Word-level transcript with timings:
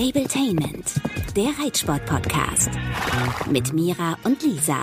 Stabletainment, 0.00 0.94
der 1.36 1.50
Reitsport-Podcast. 1.62 2.70
Mit 3.50 3.74
Mira 3.74 4.16
und 4.24 4.42
Lisa. 4.42 4.78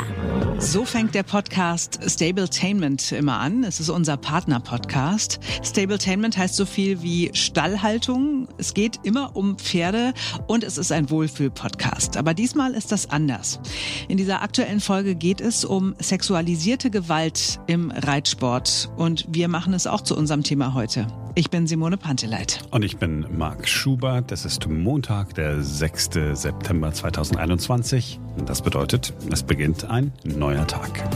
So 0.60 0.86
fängt 0.86 1.16
der 1.16 1.24
Podcast 1.24 2.00
Stabletainment 2.08 3.14
immer 3.14 3.40
an. 3.40 3.64
Es 3.64 3.80
ist 3.80 3.90
unser 3.90 4.16
Partner-Podcast. 4.16 5.40
Stabletainment 5.64 6.38
heißt 6.38 6.56
so 6.56 6.68
viel 6.68 7.02
wie 7.02 7.32
Stallhaltung. 7.34 8.48
Es 8.60 8.76
geht 8.76 9.00
immer 9.02 9.36
um 9.36 9.58
Pferde 9.58 10.14
und 10.46 10.64
es 10.64 10.78
ist 10.78 10.92
ein 10.92 11.10
Wohlfühl-Podcast. 11.10 12.16
Aber 12.16 12.36
diesmal 12.36 12.76
ist 12.76 12.92
das 12.92 13.10
anders. 13.10 13.60
In 14.08 14.18
dieser 14.18 14.44
aktuellen 14.44 14.82
Folge 14.82 15.16
geht 15.16 15.42
es 15.42 15.66
um 15.66 15.96
sexualisierte 15.98 16.92
Gewalt 16.92 17.60
im 17.66 17.90
Reitsport. 17.90 18.92
Und 18.98 19.26
wir 19.30 19.48
machen 19.48 19.74
es 19.74 19.88
auch 19.88 20.02
zu 20.02 20.16
unserem 20.16 20.44
Thema 20.44 20.76
heute. 20.76 21.08
Ich 21.38 21.52
bin 21.52 21.68
Simone 21.68 21.98
Panteleit. 21.98 22.64
Und 22.72 22.82
ich 22.82 22.98
bin 22.98 23.38
Marc 23.38 23.70
Schubert. 23.70 24.32
Es 24.32 24.44
ist 24.44 24.68
Montag, 24.68 25.36
der 25.36 25.62
6. 25.62 26.10
September 26.34 26.92
2021. 26.92 28.20
Das 28.48 28.64
bedeutet, 28.64 29.14
es 29.32 29.44
beginnt 29.44 29.86
ein 29.86 30.12
neuer 30.24 30.66
Tag. 30.66 31.08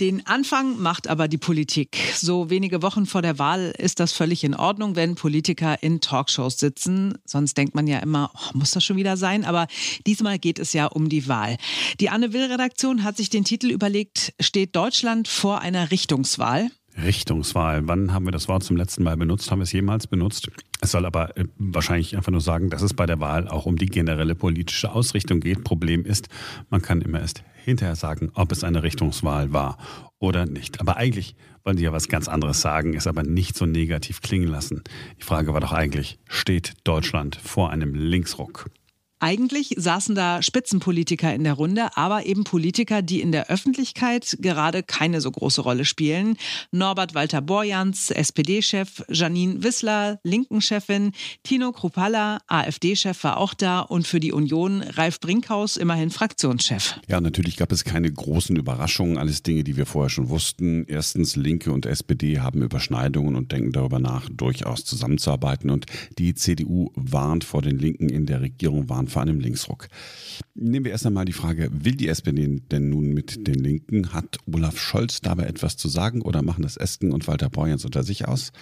Den 0.00 0.26
Anfang 0.26 0.80
macht 0.80 1.08
aber 1.08 1.28
die 1.28 1.36
Politik. 1.36 1.98
So 2.14 2.48
wenige 2.48 2.80
Wochen 2.80 3.04
vor 3.04 3.20
der 3.20 3.38
Wahl 3.38 3.74
ist 3.76 4.00
das 4.00 4.14
völlig 4.14 4.44
in 4.44 4.54
Ordnung, 4.54 4.96
wenn 4.96 5.14
Politiker 5.14 5.82
in 5.82 6.00
Talkshows 6.00 6.58
sitzen. 6.58 7.18
Sonst 7.26 7.58
denkt 7.58 7.74
man 7.74 7.86
ja 7.86 7.98
immer, 7.98 8.30
oh, 8.34 8.56
muss 8.56 8.70
das 8.70 8.82
schon 8.82 8.96
wieder 8.96 9.18
sein? 9.18 9.44
Aber 9.44 9.66
diesmal 10.06 10.38
geht 10.38 10.58
es 10.58 10.72
ja 10.72 10.86
um 10.86 11.10
die 11.10 11.28
Wahl. 11.28 11.58
Die 12.00 12.08
Anne 12.08 12.32
Will-Redaktion 12.32 13.04
hat 13.04 13.18
sich 13.18 13.28
den 13.28 13.44
Titel 13.44 13.70
überlegt, 13.70 14.32
steht 14.40 14.74
Deutschland 14.74 15.28
vor 15.28 15.60
einer 15.60 15.90
Richtungswahl? 15.90 16.70
Richtungswahl. 16.96 17.86
Wann 17.88 18.12
haben 18.12 18.26
wir 18.26 18.32
das 18.32 18.48
Wort 18.48 18.64
zum 18.64 18.76
letzten 18.76 19.02
Mal 19.02 19.16
benutzt? 19.16 19.50
Haben 19.50 19.60
wir 19.60 19.64
es 19.64 19.72
jemals 19.72 20.06
benutzt? 20.06 20.50
Es 20.80 20.90
soll 20.90 21.06
aber 21.06 21.36
äh, 21.36 21.44
wahrscheinlich 21.58 22.16
einfach 22.16 22.32
nur 22.32 22.40
sagen, 22.40 22.70
dass 22.70 22.82
es 22.82 22.94
bei 22.94 23.06
der 23.06 23.20
Wahl 23.20 23.48
auch 23.48 23.66
um 23.66 23.76
die 23.76 23.86
generelle 23.86 24.34
politische 24.34 24.92
Ausrichtung 24.92 25.40
geht. 25.40 25.64
Problem 25.64 26.04
ist, 26.04 26.28
man 26.70 26.82
kann 26.82 27.00
immer 27.00 27.20
erst 27.20 27.44
hinterher 27.64 27.96
sagen, 27.96 28.30
ob 28.34 28.52
es 28.52 28.64
eine 28.64 28.82
Richtungswahl 28.82 29.52
war 29.52 29.78
oder 30.18 30.46
nicht. 30.46 30.80
Aber 30.80 30.96
eigentlich 30.96 31.36
wollen 31.64 31.76
sie 31.76 31.84
ja 31.84 31.92
was 31.92 32.08
ganz 32.08 32.28
anderes 32.28 32.60
sagen, 32.60 32.94
es 32.94 33.06
aber 33.06 33.22
nicht 33.22 33.56
so 33.56 33.66
negativ 33.66 34.20
klingen 34.20 34.48
lassen. 34.48 34.82
Die 35.18 35.24
Frage 35.24 35.54
war 35.54 35.60
doch 35.60 35.72
eigentlich, 35.72 36.18
steht 36.28 36.74
Deutschland 36.84 37.36
vor 37.36 37.70
einem 37.70 37.94
Linksruck? 37.94 38.70
Eigentlich 39.22 39.74
saßen 39.76 40.16
da 40.16 40.42
Spitzenpolitiker 40.42 41.32
in 41.32 41.44
der 41.44 41.52
Runde, 41.52 41.96
aber 41.96 42.26
eben 42.26 42.42
Politiker, 42.42 43.02
die 43.02 43.20
in 43.20 43.30
der 43.30 43.50
Öffentlichkeit 43.50 44.36
gerade 44.40 44.82
keine 44.82 45.20
so 45.20 45.30
große 45.30 45.60
Rolle 45.60 45.84
spielen. 45.84 46.36
Norbert 46.72 47.14
Walter 47.14 47.40
Borjans, 47.40 48.10
SPD-Chef, 48.10 49.04
Janine 49.08 49.62
Wissler, 49.62 50.18
Linken-Chefin, 50.24 51.12
Tino 51.44 51.70
Kruppalla, 51.70 52.40
AfD-Chef 52.48 53.22
war 53.22 53.36
auch 53.36 53.54
da 53.54 53.78
und 53.78 54.08
für 54.08 54.18
die 54.18 54.32
Union 54.32 54.82
Ralf 54.82 55.20
Brinkhaus, 55.20 55.76
immerhin 55.76 56.10
Fraktionschef. 56.10 56.98
Ja, 57.06 57.20
natürlich 57.20 57.56
gab 57.56 57.70
es 57.70 57.84
keine 57.84 58.10
großen 58.10 58.56
Überraschungen, 58.56 59.18
alles 59.18 59.44
Dinge, 59.44 59.62
die 59.62 59.76
wir 59.76 59.86
vorher 59.86 60.10
schon 60.10 60.30
wussten. 60.30 60.84
Erstens, 60.88 61.36
Linke 61.36 61.70
und 61.70 61.86
SPD 61.86 62.40
haben 62.40 62.60
Überschneidungen 62.60 63.36
und 63.36 63.52
denken 63.52 63.70
darüber 63.70 64.00
nach, 64.00 64.28
durchaus 64.28 64.84
zusammenzuarbeiten. 64.84 65.70
Und 65.70 65.86
die 66.18 66.34
CDU 66.34 66.90
warnt 66.96 67.44
vor 67.44 67.62
den 67.62 67.78
Linken 67.78 68.08
in 68.08 68.26
der 68.26 68.40
Regierung, 68.40 68.88
warnt 68.88 69.11
vor 69.12 69.22
einem 69.22 69.38
Linksruck. 69.38 69.88
Nehmen 70.54 70.84
wir 70.84 70.92
erst 70.92 71.06
einmal 71.06 71.24
die 71.24 71.32
Frage, 71.32 71.70
will 71.72 71.94
die 71.94 72.08
SPD 72.08 72.60
denn 72.70 72.88
nun 72.88 73.14
mit 73.14 73.46
den 73.46 73.54
Linken? 73.54 74.12
Hat 74.12 74.38
Olaf 74.52 74.78
Scholz 74.78 75.20
dabei 75.20 75.44
etwas 75.44 75.76
zu 75.76 75.88
sagen 75.88 76.22
oder 76.22 76.42
machen 76.42 76.62
das 76.62 76.76
Esken 76.76 77.12
und 77.12 77.28
Walter 77.28 77.50
Borjans 77.50 77.84
unter 77.84 78.02
sich 78.02 78.26
aus? 78.26 78.52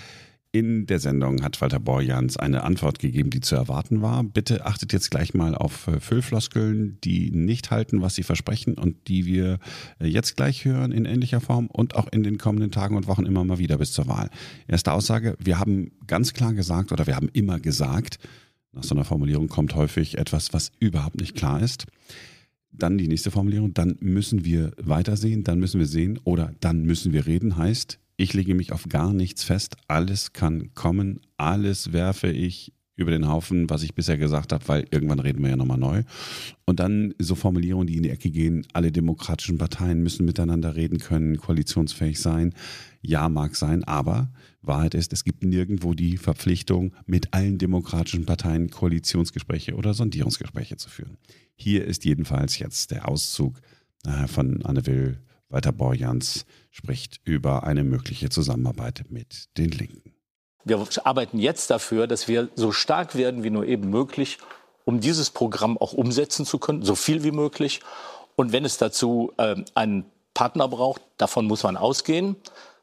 In 0.52 0.86
der 0.86 0.98
Sendung 0.98 1.44
hat 1.44 1.60
Walter 1.60 1.78
Borjans 1.78 2.36
eine 2.36 2.64
Antwort 2.64 2.98
gegeben, 2.98 3.30
die 3.30 3.40
zu 3.40 3.54
erwarten 3.54 4.02
war. 4.02 4.24
Bitte 4.24 4.66
achtet 4.66 4.92
jetzt 4.92 5.12
gleich 5.12 5.32
mal 5.32 5.54
auf 5.54 5.86
äh, 5.86 6.00
Füllfloskeln, 6.00 6.98
die 7.04 7.30
nicht 7.30 7.70
halten, 7.70 8.02
was 8.02 8.16
sie 8.16 8.24
versprechen 8.24 8.74
und 8.74 9.06
die 9.06 9.26
wir 9.26 9.60
äh, 10.00 10.08
jetzt 10.08 10.36
gleich 10.36 10.64
hören 10.64 10.90
in 10.90 11.04
ähnlicher 11.04 11.40
Form 11.40 11.68
und 11.68 11.94
auch 11.94 12.08
in 12.10 12.24
den 12.24 12.36
kommenden 12.36 12.72
Tagen 12.72 12.96
und 12.96 13.06
Wochen 13.06 13.26
immer 13.26 13.44
mal 13.44 13.58
wieder 13.58 13.78
bis 13.78 13.92
zur 13.92 14.08
Wahl. 14.08 14.28
Erste 14.66 14.92
Aussage, 14.92 15.36
wir 15.38 15.60
haben 15.60 15.92
ganz 16.08 16.32
klar 16.32 16.52
gesagt 16.52 16.90
oder 16.90 17.06
wir 17.06 17.14
haben 17.14 17.28
immer 17.32 17.60
gesagt, 17.60 18.18
nach 18.72 18.84
so 18.84 18.94
einer 18.94 19.04
Formulierung 19.04 19.48
kommt 19.48 19.74
häufig 19.74 20.18
etwas, 20.18 20.52
was 20.52 20.72
überhaupt 20.78 21.20
nicht 21.20 21.34
klar 21.34 21.62
ist. 21.62 21.86
Dann 22.72 22.98
die 22.98 23.08
nächste 23.08 23.30
Formulierung, 23.30 23.74
dann 23.74 23.96
müssen 24.00 24.44
wir 24.44 24.72
weitersehen, 24.80 25.42
dann 25.42 25.58
müssen 25.58 25.80
wir 25.80 25.86
sehen 25.86 26.18
oder 26.24 26.54
dann 26.60 26.82
müssen 26.82 27.12
wir 27.12 27.26
reden, 27.26 27.56
heißt, 27.56 27.98
ich 28.16 28.34
lege 28.34 28.54
mich 28.54 28.72
auf 28.72 28.88
gar 28.88 29.12
nichts 29.12 29.42
fest, 29.42 29.76
alles 29.88 30.32
kann 30.32 30.74
kommen, 30.74 31.20
alles 31.36 31.92
werfe 31.92 32.30
ich 32.30 32.72
über 33.00 33.10
den 33.10 33.26
Haufen, 33.26 33.70
was 33.70 33.82
ich 33.82 33.94
bisher 33.94 34.18
gesagt 34.18 34.52
habe, 34.52 34.68
weil 34.68 34.86
irgendwann 34.90 35.20
reden 35.20 35.42
wir 35.42 35.48
ja 35.48 35.56
nochmal 35.56 35.78
neu. 35.78 36.02
Und 36.66 36.80
dann 36.80 37.14
so 37.18 37.34
Formulierungen, 37.34 37.86
die 37.86 37.96
in 37.96 38.02
die 38.02 38.10
Ecke 38.10 38.30
gehen, 38.30 38.66
alle 38.74 38.92
demokratischen 38.92 39.56
Parteien 39.56 40.02
müssen 40.02 40.26
miteinander 40.26 40.76
reden 40.76 40.98
können, 40.98 41.38
koalitionsfähig 41.38 42.20
sein. 42.20 42.54
Ja, 43.02 43.28
mag 43.28 43.56
sein, 43.56 43.84
aber 43.84 44.30
Wahrheit 44.60 44.94
ist, 44.94 45.12
es 45.12 45.24
gibt 45.24 45.42
nirgendwo 45.42 45.94
die 45.94 46.18
Verpflichtung, 46.18 46.92
mit 47.06 47.32
allen 47.32 47.56
demokratischen 47.56 48.26
Parteien 48.26 48.70
Koalitionsgespräche 48.70 49.74
oder 49.74 49.94
Sondierungsgespräche 49.94 50.76
zu 50.76 50.90
führen. 50.90 51.16
Hier 51.54 51.84
ist 51.86 52.04
jedenfalls 52.04 52.58
jetzt 52.58 52.90
der 52.90 53.08
Auszug 53.08 53.60
äh, 54.04 54.26
von 54.26 54.62
Anne 54.64 54.86
Will. 54.86 55.18
Walter 55.48 55.72
Borjans 55.72 56.44
spricht 56.70 57.20
über 57.24 57.64
eine 57.64 57.84
mögliche 57.84 58.28
Zusammenarbeit 58.28 59.06
mit 59.08 59.48
den 59.56 59.70
Linken. 59.70 60.14
Wir 60.64 60.86
arbeiten 61.04 61.38
jetzt 61.38 61.70
dafür, 61.70 62.06
dass 62.06 62.28
wir 62.28 62.50
so 62.54 62.70
stark 62.70 63.16
werden 63.16 63.42
wie 63.42 63.50
nur 63.50 63.66
eben 63.66 63.88
möglich, 63.88 64.38
um 64.84 65.00
dieses 65.00 65.30
Programm 65.30 65.78
auch 65.78 65.92
umsetzen 65.94 66.44
zu 66.44 66.58
können, 66.58 66.82
so 66.82 66.94
viel 66.94 67.24
wie 67.24 67.32
möglich. 67.32 67.80
Und 68.36 68.52
wenn 68.52 68.64
es 68.64 68.76
dazu 68.76 69.32
äh, 69.38 69.56
einen 69.74 70.04
Partner 70.34 70.68
braucht, 70.68 71.02
davon 71.16 71.46
muss 71.46 71.62
man 71.62 71.76
ausgehen, 71.76 72.36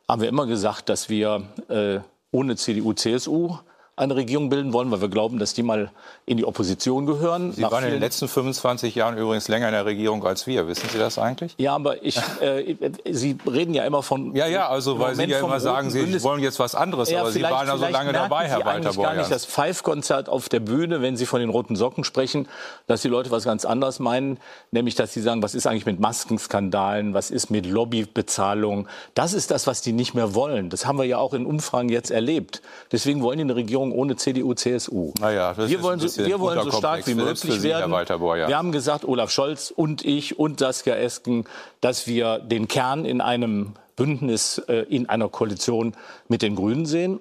haben 0.08 0.22
wir 0.22 0.30
immer 0.30 0.46
gesagt, 0.46 0.90
dass 0.90 1.10
wir 1.10 1.44
äh, 1.68 2.00
ohne 2.32 2.56
CDU, 2.56 2.94
CSU 2.94 3.58
eine 3.98 4.16
Regierung 4.16 4.50
bilden 4.50 4.72
wollen, 4.72 4.90
weil 4.92 5.02
wir 5.02 5.10
glauben, 5.10 5.40
dass 5.40 5.54
die 5.54 5.64
mal 5.64 5.92
in 6.26 6.38
die 6.38 6.46
Opposition 6.46 7.06
gehören. 7.06 7.52
Sie 7.52 7.64
waren 7.64 7.84
in 7.84 7.92
den 7.92 8.00
letzten 8.00 8.28
25 8.28 8.96
Jahren 8.96 9.18
übrigens 9.18 9.48
länger 9.48 9.68
in 9.68 9.74
der 9.74 9.86
Regierung 9.86 10.24
als 10.26 10.48
wir. 10.48 10.68
Wissen 10.68 10.88
Sie 10.90 11.00
das 11.00 11.18
eigentlich? 11.18 11.56
Ja, 11.58 11.76
aber 11.76 12.04
ich, 12.04 12.18
äh, 12.42 12.76
Sie 13.10 13.38
reden 13.46 13.74
ja 13.74 13.84
immer 13.84 14.04
von. 14.04 14.36
Ja, 14.36 14.48
ja, 14.48 14.70
also 14.70 15.00
weil 15.00 15.16
Sie 15.16 15.24
ja 15.24 15.40
immer 15.40 15.60
sagen, 15.60 15.90
Sie 15.90 16.00
Bundes 16.02 16.24
wollen 16.24 16.42
jetzt 16.42 16.60
was 16.60 16.76
anderes, 16.76 17.10
ja, 17.10 17.22
aber 17.22 17.32
Sie 17.32 17.42
waren 17.42 17.68
ja 17.68 17.78
so 17.78 17.88
lange 17.88 18.14
dabei, 18.14 18.48
Herr 18.48 18.64
Walter 18.64 18.94
Borjans. 18.94 18.98
gar 18.98 19.16
nicht 19.16 19.32
das 19.32 19.46
Pfeifkonzert 19.46 20.30
auf 20.30 20.48
der 20.48 20.60
Bühne, 20.60 21.02
wenn 21.02 21.18
Sie 21.18 21.26
von 21.26 21.40
den 21.40 21.50
roten 21.50 21.76
Socken 21.76 22.04
sprechen, 22.04 22.48
dass 22.86 23.02
die 23.02 23.10
Leute 23.10 23.32
was 23.32 23.44
ganz 23.46 23.66
anderes 23.66 24.00
meinen, 24.00 24.40
nämlich 24.72 24.96
dass 24.96 25.14
sie 25.14 25.22
sagen, 25.22 25.42
was 25.42 25.56
ist 25.56 25.68
eigentlich 25.68 25.86
mit 25.86 26.00
Maskenskandalen, 26.00 27.14
was 27.14 27.32
ist 27.32 27.50
mit 27.50 27.66
Lobbybezahlung. 27.66 28.88
Das 29.14 29.34
ist 29.34 29.52
das, 29.52 29.68
was 29.68 29.82
die 29.82 29.94
nicht 29.94 30.14
mehr 30.14 30.36
wollen. 30.36 30.70
Das 30.70 30.86
haben 30.86 30.98
wir 30.98 31.06
ja 31.06 31.18
auch 31.18 31.34
in 31.34 31.46
Umfragen 31.46 31.90
jetzt 31.90 32.12
erlebt. 32.12 32.62
Deswegen 32.92 33.22
wollen 33.22 33.38
die 33.38 33.44
eine 33.44 33.56
Regierung 33.56 33.87
ohne 33.92 34.16
CDU, 34.16 34.54
CSU. 34.54 35.14
Naja, 35.20 35.54
das 35.54 35.70
wir 35.70 35.82
wollen, 35.82 36.00
so, 36.00 36.26
wir 36.26 36.40
wollen 36.40 36.64
so 36.64 36.72
stark 36.72 37.06
wie 37.08 37.16
möglich 37.16 37.40
Sie, 37.40 37.64
werden. 37.64 37.92
Wir 37.92 38.58
haben 38.58 38.72
gesagt, 38.72 39.06
Olaf 39.06 39.32
Scholz 39.32 39.72
und 39.76 40.06
ich 40.06 40.40
und 40.40 40.60
Saskia 40.60 40.96
Esken, 40.96 41.46
dass 41.82 42.08
wir 42.08 42.40
den 42.40 42.68
Kern 42.68 43.06
in 43.06 43.22
einem 43.22 43.74
Bündnis, 43.96 44.60
äh, 44.68 44.84
in 44.84 45.10
einer 45.10 45.28
Koalition 45.28 45.94
mit 46.28 46.42
den 46.42 46.56
Grünen 46.56 46.86
sehen. 46.86 47.20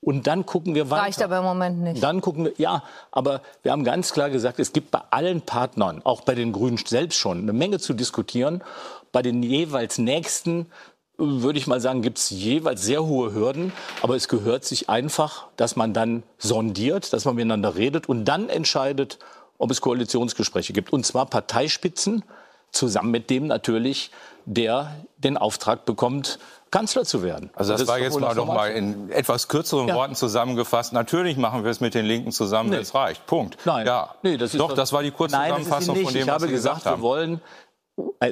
Und 0.00 0.28
dann 0.28 0.46
gucken 0.46 0.76
wir 0.76 0.90
weiter. 0.90 1.02
Reicht 1.02 1.22
aber 1.22 1.38
im 1.38 1.44
Moment 1.44 1.80
nicht. 1.80 2.02
Dann 2.02 2.20
gucken 2.20 2.44
wir, 2.44 2.52
ja, 2.56 2.84
aber 3.10 3.40
wir 3.62 3.72
haben 3.72 3.82
ganz 3.82 4.12
klar 4.12 4.30
gesagt, 4.30 4.60
es 4.60 4.72
gibt 4.72 4.92
bei 4.92 5.00
allen 5.10 5.40
Partnern, 5.42 6.02
auch 6.04 6.20
bei 6.20 6.36
den 6.36 6.52
Grünen 6.52 6.76
selbst 6.76 7.18
schon, 7.18 7.38
eine 7.38 7.52
Menge 7.52 7.80
zu 7.80 7.94
diskutieren. 7.94 8.62
Bei 9.10 9.22
den 9.22 9.42
jeweils 9.42 9.98
nächsten 9.98 10.66
würde 11.18 11.58
ich 11.58 11.66
mal 11.66 11.80
sagen, 11.80 12.00
gibt 12.00 12.18
es 12.18 12.30
jeweils 12.30 12.82
sehr 12.82 13.04
hohe 13.04 13.34
Hürden. 13.34 13.72
Aber 14.02 14.14
es 14.14 14.28
gehört 14.28 14.64
sich 14.64 14.88
einfach, 14.88 15.48
dass 15.56 15.76
man 15.76 15.92
dann 15.92 16.22
sondiert, 16.38 17.12
dass 17.12 17.24
man 17.24 17.34
miteinander 17.34 17.76
redet 17.76 18.08
und 18.08 18.24
dann 18.24 18.48
entscheidet, 18.48 19.18
ob 19.58 19.70
es 19.70 19.80
Koalitionsgespräche 19.80 20.72
gibt. 20.72 20.92
Und 20.92 21.04
zwar 21.04 21.26
Parteispitzen, 21.26 22.22
zusammen 22.70 23.10
mit 23.10 23.30
dem 23.30 23.46
natürlich, 23.46 24.10
der 24.44 24.94
den 25.16 25.36
Auftrag 25.36 25.84
bekommt, 25.84 26.38
Kanzler 26.70 27.04
zu 27.04 27.22
werden. 27.22 27.50
Also 27.54 27.72
das, 27.72 27.80
das 27.80 27.88
war 27.88 27.98
jetzt 27.98 28.20
mal 28.20 28.34
noch 28.34 28.46
mal 28.46 28.70
in 28.70 29.10
etwas 29.10 29.48
kürzeren 29.48 29.88
ja. 29.88 29.94
Worten 29.94 30.14
zusammengefasst. 30.14 30.92
Natürlich 30.92 31.36
machen 31.38 31.64
wir 31.64 31.70
es 31.70 31.80
mit 31.80 31.94
den 31.94 32.04
Linken 32.04 32.30
zusammen, 32.30 32.70
nee. 32.70 32.76
es 32.76 32.94
reicht. 32.94 33.26
Punkt. 33.26 33.56
Nein. 33.64 33.86
Ja. 33.86 34.14
Nee, 34.22 34.36
das 34.36 34.52
ist 34.52 34.60
doch, 34.60 34.74
das 34.74 34.92
war 34.92 35.02
die 35.02 35.10
kurze 35.10 35.36
Nein, 35.36 35.48
Zusammenfassung 35.48 35.96
von 35.96 36.12
dem, 36.12 36.22
ich 36.22 36.28
habe 36.28 36.48
gesagt, 36.48 36.84
wir 36.84 37.00
wollen 37.00 37.40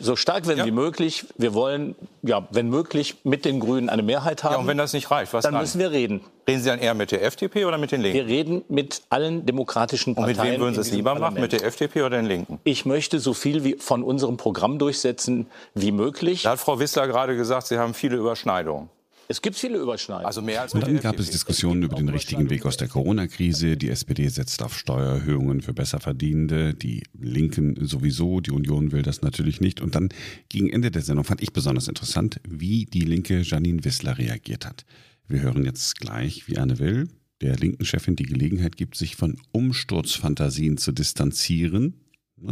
so 0.00 0.16
stark 0.16 0.46
werden 0.46 0.60
ja. 0.60 0.66
wie 0.66 0.72
möglich. 0.72 1.26
Wir 1.36 1.54
wollen, 1.54 1.94
ja, 2.22 2.46
wenn 2.50 2.68
möglich, 2.68 3.16
mit 3.24 3.44
den 3.44 3.60
Grünen 3.60 3.88
eine 3.88 4.02
Mehrheit 4.02 4.44
haben. 4.44 4.52
Ja, 4.52 4.58
und 4.58 4.66
wenn 4.66 4.78
das 4.78 4.92
nicht 4.92 5.10
reicht, 5.10 5.32
was 5.32 5.44
dann? 5.44 5.54
Dann 5.54 5.62
müssen 5.62 5.78
wir 5.78 5.90
reden. 5.90 6.20
Reden 6.48 6.62
Sie 6.62 6.68
dann 6.68 6.78
eher 6.78 6.94
mit 6.94 7.12
der 7.12 7.24
FDP 7.24 7.64
oder 7.64 7.78
mit 7.78 7.92
den 7.92 8.00
Linken? 8.00 8.18
Wir 8.18 8.26
reden 8.26 8.64
mit 8.68 9.02
allen 9.10 9.46
demokratischen 9.46 10.14
Parteien. 10.14 10.36
Und 10.36 10.42
mit 10.42 10.52
wem 10.52 10.60
würden 10.60 10.74
Sie 10.74 10.80
es 10.80 10.90
lieber 10.90 11.14
machen, 11.14 11.40
mit 11.40 11.52
der 11.52 11.64
FDP 11.64 12.02
oder 12.02 12.16
den 12.16 12.26
Linken? 12.26 12.60
Ich 12.64 12.84
möchte 12.84 13.20
so 13.20 13.34
viel 13.34 13.64
wie 13.64 13.76
von 13.78 14.02
unserem 14.02 14.36
Programm 14.36 14.78
durchsetzen 14.78 15.46
wie 15.74 15.92
möglich. 15.92 16.42
Da 16.42 16.50
hat 16.50 16.58
Frau 16.58 16.78
Wissler 16.78 17.06
gerade 17.06 17.36
gesagt, 17.36 17.66
Sie 17.68 17.78
haben 17.78 17.94
viele 17.94 18.16
Überschneidungen. 18.16 18.88
Es 19.28 19.42
gibt 19.42 19.56
viele 19.56 19.78
Überschneidungen. 19.78 20.26
Also 20.26 20.42
mehr 20.42 20.62
als 20.62 20.74
Und 20.74 20.82
dann 20.82 21.00
gab 21.00 21.18
es 21.18 21.30
Diskussionen 21.30 21.82
über 21.82 21.96
den 21.96 22.08
richtigen 22.08 22.48
Weg 22.50 22.64
aus 22.64 22.76
der 22.76 22.88
Corona-Krise. 22.88 23.76
Die 23.76 23.88
SPD 23.88 24.28
setzt 24.28 24.62
auf 24.62 24.76
Steuererhöhungen 24.76 25.62
für 25.62 25.72
Besserverdienende, 25.72 26.74
die 26.74 27.02
Linken 27.18 27.86
sowieso, 27.86 28.40
die 28.40 28.52
Union 28.52 28.92
will 28.92 29.02
das 29.02 29.22
natürlich 29.22 29.60
nicht. 29.60 29.80
Und 29.80 29.94
dann 29.94 30.10
gegen 30.48 30.70
Ende 30.70 30.90
der 30.90 31.02
Sendung 31.02 31.24
fand 31.24 31.42
ich 31.42 31.52
besonders 31.52 31.88
interessant, 31.88 32.40
wie 32.48 32.84
die 32.84 33.00
Linke 33.00 33.40
Janine 33.40 33.84
Wissler 33.84 34.18
reagiert 34.18 34.64
hat. 34.64 34.84
Wir 35.26 35.40
hören 35.40 35.64
jetzt 35.64 35.98
gleich, 35.98 36.46
wie 36.46 36.58
Anne 36.58 36.78
Will 36.78 37.08
der 37.40 37.56
linken 37.56 37.84
Chefin 37.84 38.16
die 38.16 38.24
Gelegenheit 38.24 38.76
gibt, 38.76 38.96
sich 38.96 39.16
von 39.16 39.36
Umsturzfantasien 39.52 40.78
zu 40.78 40.92
distanzieren. 40.92 41.94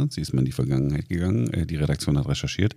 Sie 0.09 0.21
ist 0.21 0.33
mal 0.33 0.39
in 0.39 0.45
die 0.45 0.51
Vergangenheit 0.51 1.09
gegangen, 1.09 1.51
äh, 1.53 1.65
die 1.65 1.75
Redaktion 1.75 2.17
hat 2.17 2.27
recherchiert. 2.27 2.75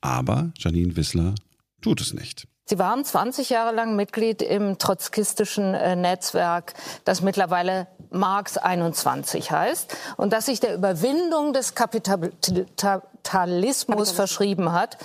Aber 0.00 0.52
Janine 0.58 0.96
Wissler 0.96 1.34
tut 1.80 2.00
es 2.00 2.14
nicht. 2.14 2.46
Sie 2.68 2.80
waren 2.80 3.04
20 3.04 3.50
Jahre 3.50 3.72
lang 3.72 3.94
Mitglied 3.94 4.42
im 4.42 4.78
trotzkistischen 4.78 5.74
äh, 5.74 5.94
Netzwerk, 5.94 6.74
das 7.04 7.20
mittlerweile 7.20 7.86
Marx 8.10 8.58
21 8.58 9.52
heißt 9.52 9.96
und 10.16 10.32
das 10.32 10.46
sich 10.46 10.58
der 10.58 10.74
Überwindung 10.74 11.52
des 11.52 11.76
Kapitalismus. 11.76 14.10
verschrieben 14.10 14.72
hat 14.72 14.98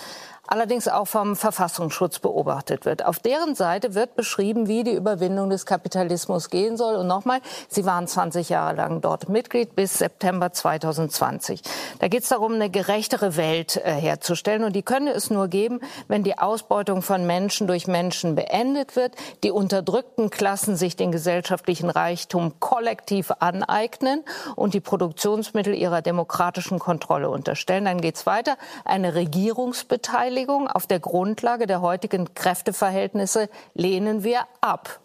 allerdings 0.51 0.89
auch 0.89 1.05
vom 1.05 1.37
Verfassungsschutz 1.37 2.19
beobachtet 2.19 2.85
wird. 2.85 3.05
Auf 3.05 3.19
deren 3.19 3.55
Seite 3.55 3.95
wird 3.95 4.17
beschrieben, 4.17 4.67
wie 4.67 4.83
die 4.83 4.91
Überwindung 4.91 5.49
des 5.49 5.65
Kapitalismus 5.65 6.49
gehen 6.49 6.75
soll. 6.75 6.95
Und 6.95 7.07
nochmal, 7.07 7.39
Sie 7.69 7.85
waren 7.85 8.05
20 8.05 8.49
Jahre 8.49 8.75
lang 8.75 8.99
dort 8.99 9.29
Mitglied 9.29 9.75
bis 9.77 9.97
September 9.97 10.51
2020. 10.51 11.61
Da 11.99 12.09
geht 12.09 12.23
es 12.23 12.29
darum, 12.29 12.53
eine 12.53 12.69
gerechtere 12.69 13.37
Welt 13.37 13.77
äh, 13.77 13.93
herzustellen. 13.93 14.65
Und 14.65 14.75
die 14.75 14.83
könne 14.83 15.11
es 15.11 15.29
nur 15.29 15.47
geben, 15.47 15.79
wenn 16.09 16.23
die 16.23 16.37
Ausbeutung 16.37 17.01
von 17.01 17.25
Menschen 17.25 17.67
durch 17.67 17.87
Menschen 17.87 18.35
beendet 18.35 18.97
wird, 18.97 19.15
die 19.45 19.51
unterdrückten 19.51 20.29
Klassen 20.31 20.75
sich 20.75 20.97
den 20.97 21.13
gesellschaftlichen 21.13 21.89
Reichtum 21.89 22.59
kollektiv 22.59 23.31
aneignen 23.39 24.25
und 24.57 24.73
die 24.73 24.81
Produktionsmittel 24.81 25.73
ihrer 25.73 26.01
demokratischen 26.01 26.77
Kontrolle 26.77 27.29
unterstellen. 27.29 27.85
Dann 27.85 28.01
geht 28.01 28.17
es 28.17 28.25
weiter. 28.25 28.57
Eine 28.83 29.15
Regierungsbeteiligung 29.15 30.40
Beteiligung 30.41 30.67
auf 30.67 30.87
der 30.87 30.99
Grundlage 30.99 31.67
der 31.67 31.81
heutigen 31.81 32.33
Kräfteverhältnisse 32.33 33.47
lehnen 33.75 34.23
wir 34.23 34.41
ab. 34.59 34.99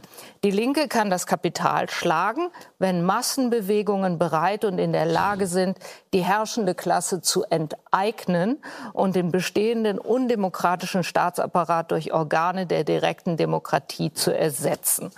Die 0.44 0.50
Linke 0.50 0.88
kann 0.88 1.10
das 1.10 1.26
Kapital 1.26 1.90
schlagen, 1.90 2.48
wenn 2.78 3.04
Massenbewegungen 3.04 4.18
bereit 4.18 4.64
und 4.64 4.78
in 4.78 4.92
der 4.92 5.04
Lage 5.04 5.46
sind, 5.46 5.78
die 6.14 6.24
herrschende 6.24 6.74
Klasse 6.74 7.20
zu 7.20 7.44
enteignen 7.44 8.62
und 8.94 9.14
den 9.14 9.30
bestehenden 9.30 9.98
undemokratischen 9.98 11.04
Staatsapparat 11.04 11.90
durch 11.90 12.14
Organe 12.14 12.66
der 12.66 12.84
direkten 12.84 13.36
Demokratie 13.36 14.12
zu 14.14 14.34
ersetzen. 14.34 15.10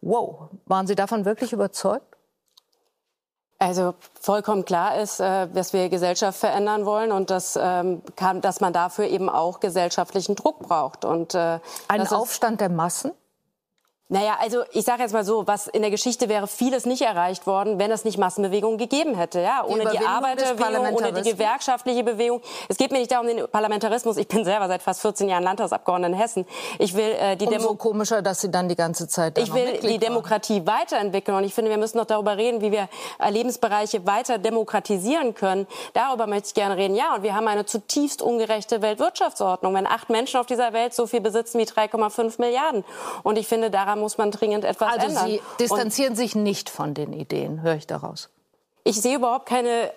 Wow, 0.00 0.48
waren 0.64 0.86
Sie 0.86 0.94
davon 0.94 1.26
wirklich 1.26 1.52
überzeugt? 1.52 2.13
Also 3.64 3.94
vollkommen 4.20 4.66
klar 4.66 4.98
ist, 5.00 5.20
äh, 5.20 5.48
dass 5.48 5.72
wir 5.72 5.88
Gesellschaft 5.88 6.38
verändern 6.38 6.84
wollen 6.84 7.12
und 7.12 7.30
dass, 7.30 7.58
ähm, 7.60 8.02
dass 8.42 8.60
man 8.60 8.74
dafür 8.74 9.06
eben 9.06 9.30
auch 9.30 9.60
gesellschaftlichen 9.60 10.34
Druck 10.34 10.60
braucht. 10.60 11.04
Und, 11.06 11.34
äh, 11.34 11.60
Ein 11.88 12.06
Aufstand 12.06 12.60
der 12.60 12.68
Massen? 12.68 13.12
Naja, 14.08 14.36
also 14.38 14.64
ich 14.72 14.84
sage 14.84 15.02
jetzt 15.02 15.12
mal 15.12 15.24
so, 15.24 15.46
was 15.46 15.66
in 15.66 15.80
der 15.80 15.90
Geschichte 15.90 16.28
wäre 16.28 16.46
vieles 16.46 16.84
nicht 16.84 17.02
erreicht 17.02 17.46
worden, 17.46 17.78
wenn 17.78 17.90
es 17.90 18.04
nicht 18.04 18.18
Massenbewegungen 18.18 18.76
gegeben 18.76 19.14
hätte. 19.14 19.40
Ja, 19.40 19.64
ohne 19.64 19.86
die, 19.86 19.96
die 19.96 20.04
Arbeiterbewegung, 20.04 20.94
ohne 20.94 21.12
die 21.14 21.30
gewerkschaftliche 21.30 22.04
Bewegung. 22.04 22.42
Es 22.68 22.76
geht 22.76 22.92
mir 22.92 22.98
nicht 22.98 23.10
darum 23.10 23.26
den 23.26 23.48
Parlamentarismus. 23.50 24.18
Ich 24.18 24.28
bin 24.28 24.44
selber 24.44 24.68
seit 24.68 24.82
fast 24.82 25.00
14 25.00 25.28
Jahren 25.28 25.42
Landtagsabgeordnete 25.42 26.12
in 26.12 26.18
Hessen. 26.18 26.46
Ich 26.78 26.94
will 26.94 27.16
äh, 27.18 27.36
die 27.36 27.46
Umso 27.46 27.58
Demo 27.58 27.74
komischer, 27.76 28.20
dass 28.20 28.42
Sie 28.42 28.50
dann 28.50 28.68
die 28.68 28.76
ganze 28.76 29.08
Zeit. 29.08 29.38
Ich 29.38 29.52
will 29.54 29.80
die 29.80 29.98
Demokratie 29.98 30.66
waren. 30.66 30.74
weiterentwickeln 30.84 31.36
und 31.38 31.44
ich 31.44 31.54
finde, 31.54 31.70
wir 31.70 31.78
müssen 31.78 31.98
noch 31.98 32.04
darüber 32.04 32.36
reden, 32.36 32.60
wie 32.60 32.72
wir 32.72 32.88
äh, 33.18 33.30
Lebensbereiche 33.30 34.06
weiter 34.06 34.38
demokratisieren 34.38 35.34
können. 35.34 35.66
Darüber 35.92 36.26
möchte 36.26 36.48
ich 36.48 36.54
gerne 36.54 36.76
reden. 36.76 36.94
Ja, 36.94 37.14
und 37.14 37.22
wir 37.22 37.34
haben 37.34 37.48
eine 37.48 37.64
zutiefst 37.64 38.22
ungerechte 38.22 38.82
Weltwirtschaftsordnung, 38.82 39.74
wenn 39.74 39.86
acht 39.86 40.10
Menschen 40.10 40.40
auf 40.40 40.46
dieser 40.46 40.72
Welt 40.72 40.94
so 40.94 41.06
viel 41.06 41.20
besitzen 41.20 41.58
wie 41.58 41.64
3,5 41.64 42.40
Milliarden. 42.40 42.84
Und 43.22 43.38
ich 43.38 43.46
finde, 43.46 43.70
daran 43.70 44.00
muss 44.04 44.18
man 44.18 44.30
dringend 44.30 44.64
etwas 44.64 45.00
also 45.00 45.06
ändern. 45.06 45.26
Sie 45.26 45.40
distanzieren 45.58 46.10
Und 46.10 46.16
sich 46.16 46.34
nicht 46.34 46.68
von 46.68 46.92
den 46.92 47.14
Ideen, 47.14 47.62
höre 47.62 47.76
ich 47.76 47.86
daraus. 47.86 48.28
Ich 48.84 49.00
sehe 49.00 49.16
überhaupt 49.16 49.48
keinen 49.48 49.66
äh, 49.66 49.90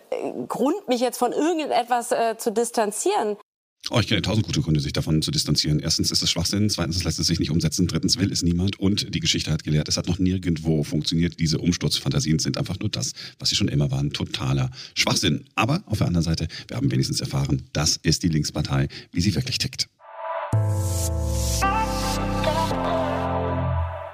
Grund, 0.48 0.88
mich 0.88 1.02
jetzt 1.02 1.18
von 1.18 1.34
irgendetwas 1.34 2.14
äh, 2.14 2.38
zu 2.38 2.54
distanzieren. 2.54 3.36
Oh, 3.90 4.00
ich 4.00 4.08
kenne 4.08 4.22
tausend 4.22 4.46
gute 4.46 4.62
Gründe, 4.62 4.80
sich 4.80 4.94
davon 4.94 5.22
zu 5.22 5.30
distanzieren. 5.30 5.80
Erstens 5.80 6.10
ist 6.10 6.22
es 6.22 6.32
Schwachsinn, 6.32 6.70
zweitens 6.70 7.04
lässt 7.04 7.20
es 7.20 7.28
sich 7.28 7.40
nicht 7.40 7.52
umsetzen, 7.52 7.88
drittens 7.88 8.18
will 8.18 8.32
es 8.32 8.44
niemand 8.44 8.80
und 8.80 9.14
die 9.14 9.20
Geschichte 9.20 9.52
hat 9.52 9.66
gelehrt, 9.66 9.90
es 9.90 9.98
hat 9.98 10.08
noch 10.08 10.20
nirgendwo 10.20 10.84
funktioniert. 10.84 11.38
Diese 11.40 11.58
Umsturzfantasien 11.60 12.40
sind 12.40 12.58
einfach 12.58 12.80
nur 12.80 12.90
das, 12.90 13.12
was 13.40 13.50
sie 13.50 13.56
schon 13.56 13.68
immer 13.68 13.92
waren, 13.92 14.12
totaler 14.12 14.72
Schwachsinn. 14.96 15.46
Aber 15.56 15.84
auf 15.86 15.98
der 15.98 16.08
anderen 16.08 16.24
Seite, 16.24 16.48
wir 16.70 16.78
haben 16.78 16.90
wenigstens 16.92 17.20
erfahren, 17.20 17.64
das 17.74 17.98
ist 17.98 18.24
die 18.24 18.30
Linkspartei, 18.30 18.88
wie 19.12 19.22
sie 19.22 19.36
wirklich 19.36 19.58
tickt. 19.58 19.90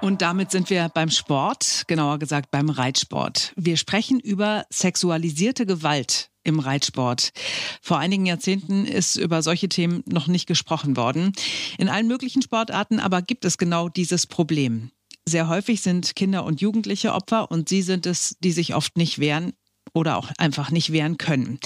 Und 0.04 0.20
damit 0.20 0.50
sind 0.50 0.68
wir 0.68 0.90
beim 0.90 1.08
Sport, 1.08 1.84
genauer 1.86 2.18
gesagt 2.18 2.50
beim 2.50 2.68
Reitsport. 2.68 3.54
Wir 3.56 3.78
sprechen 3.78 4.20
über 4.20 4.66
sexualisierte 4.68 5.64
Gewalt 5.64 6.28
im 6.42 6.58
Reitsport. 6.58 7.32
Vor 7.80 7.96
einigen 7.96 8.26
Jahrzehnten 8.26 8.84
ist 8.84 9.16
über 9.16 9.40
solche 9.40 9.70
Themen 9.70 10.02
noch 10.04 10.26
nicht 10.26 10.44
gesprochen 10.46 10.98
worden. 10.98 11.32
In 11.78 11.88
allen 11.88 12.06
möglichen 12.06 12.42
Sportarten 12.42 13.00
aber 13.00 13.22
gibt 13.22 13.46
es 13.46 13.56
genau 13.56 13.88
dieses 13.88 14.26
Problem. 14.26 14.90
Sehr 15.26 15.48
häufig 15.48 15.80
sind 15.80 16.14
Kinder 16.14 16.44
und 16.44 16.60
Jugendliche 16.60 17.14
Opfer 17.14 17.50
und 17.50 17.70
sie 17.70 17.80
sind 17.80 18.04
es, 18.04 18.36
die 18.40 18.52
sich 18.52 18.74
oft 18.74 18.98
nicht 18.98 19.20
wehren, 19.20 19.54
oder 19.94 20.18
auch 20.18 20.30
einfach 20.38 20.70
nicht 20.70 20.92
wehren 20.92 21.16
können. 21.16 21.58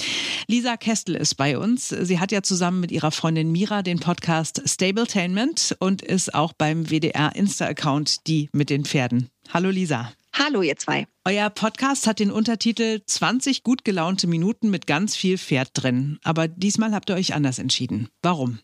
Lisa 0.47 0.77
Kestel 0.77 1.15
ist 1.15 1.35
bei 1.35 1.57
uns. 1.57 1.89
Sie 1.89 2.19
hat 2.19 2.31
ja 2.31 2.41
zusammen 2.41 2.79
mit 2.79 2.91
ihrer 2.91 3.11
Freundin 3.11 3.51
Mira 3.51 3.81
den 3.81 3.99
Podcast 3.99 4.61
Stabletainment 4.65 5.75
und 5.79 6.01
ist 6.01 6.33
auch 6.33 6.53
beim 6.53 6.89
WDR 6.89 7.35
Insta-Account 7.35 8.27
Die 8.27 8.49
mit 8.53 8.69
den 8.69 8.85
Pferden. 8.85 9.29
Hallo 9.51 9.69
Lisa. 9.69 10.13
Hallo 10.33 10.61
ihr 10.61 10.77
zwei. 10.77 11.07
Euer 11.25 11.49
Podcast 11.49 12.07
hat 12.07 12.19
den 12.19 12.31
Untertitel 12.31 13.01
20 13.05 13.63
gut 13.63 13.83
gelaunte 13.83 14.27
Minuten 14.27 14.69
mit 14.69 14.87
ganz 14.87 15.15
viel 15.15 15.37
Pferd 15.37 15.71
drin. 15.73 16.19
Aber 16.23 16.47
diesmal 16.47 16.93
habt 16.93 17.09
ihr 17.09 17.15
euch 17.15 17.33
anders 17.33 17.59
entschieden. 17.59 18.09
Warum? 18.21 18.59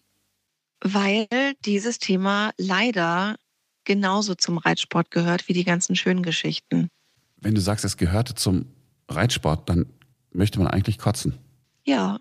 Weil 0.81 1.27
dieses 1.65 1.97
Thema 1.97 2.51
leider 2.57 3.37
genauso 3.83 4.35
zum 4.35 4.57
Reitsport 4.57 5.11
gehört 5.11 5.47
wie 5.47 5.53
die 5.53 5.63
ganzen 5.63 5.95
schönen 5.95 6.23
Geschichten. 6.23 6.89
Wenn 7.37 7.55
du 7.55 7.61
sagst, 7.61 7.83
es 7.83 7.97
gehörte 7.97 8.35
zum 8.35 8.67
Reitsport, 9.09 9.69
dann 9.69 9.85
möchte 10.31 10.59
man 10.59 10.67
eigentlich 10.67 10.97
kotzen. 10.97 11.37
Ja, 11.83 12.19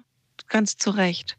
ganz 0.48 0.76
zu 0.76 0.90
Recht. 0.90 1.36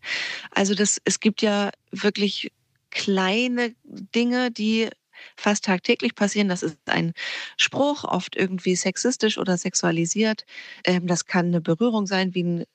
Also 0.52 0.74
das, 0.74 1.00
es 1.06 1.20
gibt 1.20 1.42
ja 1.42 1.72
wirklich 1.92 2.52
kleine 2.90 3.76
Dinge, 3.84 4.52
die 4.52 4.90
fast 5.36 5.66
tagtäglich 5.66 6.16
passieren. 6.16 6.50
Das 6.50 6.64
ist 6.64 6.78
ein 6.86 7.14
Spruch, 7.58 8.04
oft 8.04 8.36
irgendwie 8.36 8.76
sexistisch 8.76 9.38
oder 9.38 9.58
sexualisiert. 9.58 10.46
Ähm, 10.84 11.08
das 11.08 11.26
kann 11.26 11.48
eine 11.48 11.62
Berührung 11.62 12.08
sein, 12.08 12.34
wie 12.36 12.66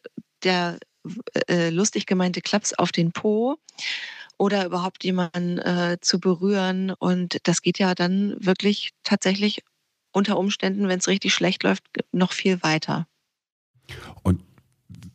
der 0.42 0.78
äh, 1.48 1.70
lustig 1.70 2.06
gemeinte 2.06 2.40
Klaps 2.40 2.72
auf 2.74 2.92
den 2.92 3.12
Po 3.12 3.56
oder 4.38 4.64
überhaupt 4.64 5.04
jemanden 5.04 5.58
äh, 5.58 5.98
zu 6.00 6.18
berühren. 6.18 6.92
Und 6.98 7.38
das 7.44 7.62
geht 7.62 7.78
ja 7.78 7.94
dann 7.94 8.36
wirklich 8.38 8.90
tatsächlich 9.04 9.62
unter 10.12 10.38
Umständen, 10.38 10.88
wenn 10.88 10.99
es 10.99 11.09
richtig 11.09 11.35
schlecht 11.35 11.62
läuft, 11.62 11.85
noch 12.12 12.33
viel 12.33 12.62
weiter. 12.62 13.07
Und 14.23 14.43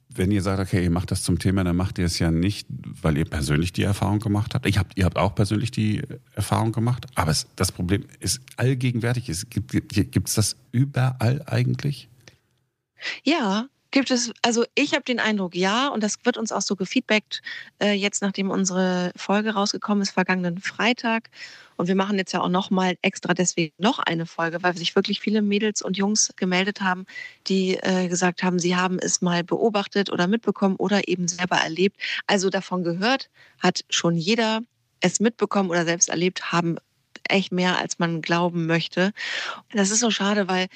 wenn 0.09 0.31
ihr 0.31 0.41
sagt, 0.41 0.59
okay, 0.59 0.83
ihr 0.83 0.89
macht 0.89 1.11
das 1.11 1.23
zum 1.23 1.39
Thema, 1.39 1.63
dann 1.63 1.75
macht 1.75 1.97
ihr 1.97 2.05
es 2.05 2.19
ja 2.19 2.31
nicht, 2.31 2.67
weil 2.69 3.17
ihr 3.17 3.25
persönlich 3.25 3.73
die 3.73 3.83
Erfahrung 3.83 4.19
gemacht 4.19 4.55
habt. 4.55 4.65
Ich 4.65 4.77
hab, 4.77 4.97
ihr 4.97 5.05
habt 5.05 5.17
auch 5.17 5.35
persönlich 5.35 5.71
die 5.71 6.01
Erfahrung 6.33 6.71
gemacht, 6.71 7.05
aber 7.15 7.31
es, 7.31 7.47
das 7.55 7.71
Problem 7.71 8.05
ist 8.19 8.41
allgegenwärtig. 8.55 9.29
Es 9.29 9.49
gibt 9.49 9.73
es 9.73 10.35
das 10.35 10.55
überall 10.71 11.43
eigentlich? 11.47 12.09
Ja, 13.23 13.67
gibt 13.95 14.11
es, 14.11 14.33
also 14.41 14.65
ich 14.75 14.93
habe 14.93 15.05
den 15.05 15.21
Eindruck, 15.21 15.55
ja, 15.55 15.87
und 15.87 16.03
das 16.03 16.17
wird 16.25 16.35
uns 16.35 16.51
auch 16.51 16.61
so 16.61 16.75
gefeedbackt, 16.75 17.41
äh, 17.81 17.93
jetzt 17.93 18.21
nachdem 18.21 18.51
unsere 18.51 19.13
Folge 19.15 19.53
rausgekommen 19.53 20.01
ist, 20.01 20.11
vergangenen 20.11 20.57
Freitag. 20.59 21.29
Und 21.77 21.87
wir 21.87 21.95
machen 21.95 22.17
jetzt 22.17 22.33
ja 22.33 22.41
auch 22.41 22.49
nochmal 22.49 22.97
extra 23.01 23.33
deswegen 23.33 23.73
noch 23.77 23.99
eine 23.99 24.25
Folge, 24.25 24.61
weil 24.63 24.75
sich 24.75 24.97
wirklich 24.97 25.21
viele 25.21 25.41
Mädels 25.41 25.81
und 25.81 25.95
Jungs 25.95 26.33
gemeldet 26.35 26.81
haben, 26.81 27.05
die 27.47 27.77
äh, 27.77 28.09
gesagt 28.09 28.43
haben, 28.43 28.59
sie 28.59 28.75
haben 28.75 28.99
es 28.99 29.21
mal 29.21 29.45
beobachtet 29.45 30.11
oder 30.11 30.27
mitbekommen 30.27 30.75
oder 30.75 31.07
eben 31.07 31.29
selber 31.29 31.55
erlebt. 31.55 31.95
Also 32.27 32.49
davon 32.49 32.83
gehört, 32.83 33.29
hat 33.61 33.85
schon 33.89 34.17
jeder 34.17 34.59
es 34.99 35.21
mitbekommen 35.21 35.69
oder 35.69 35.85
selbst 35.85 36.09
erlebt, 36.09 36.51
haben 36.51 36.75
echt 37.29 37.53
mehr, 37.53 37.77
als 37.77 37.97
man 37.97 38.21
glauben 38.21 38.65
möchte. 38.65 39.13
Das 39.71 39.89
ist 39.89 40.01
so 40.01 40.11
schade, 40.11 40.49
weil 40.49 40.67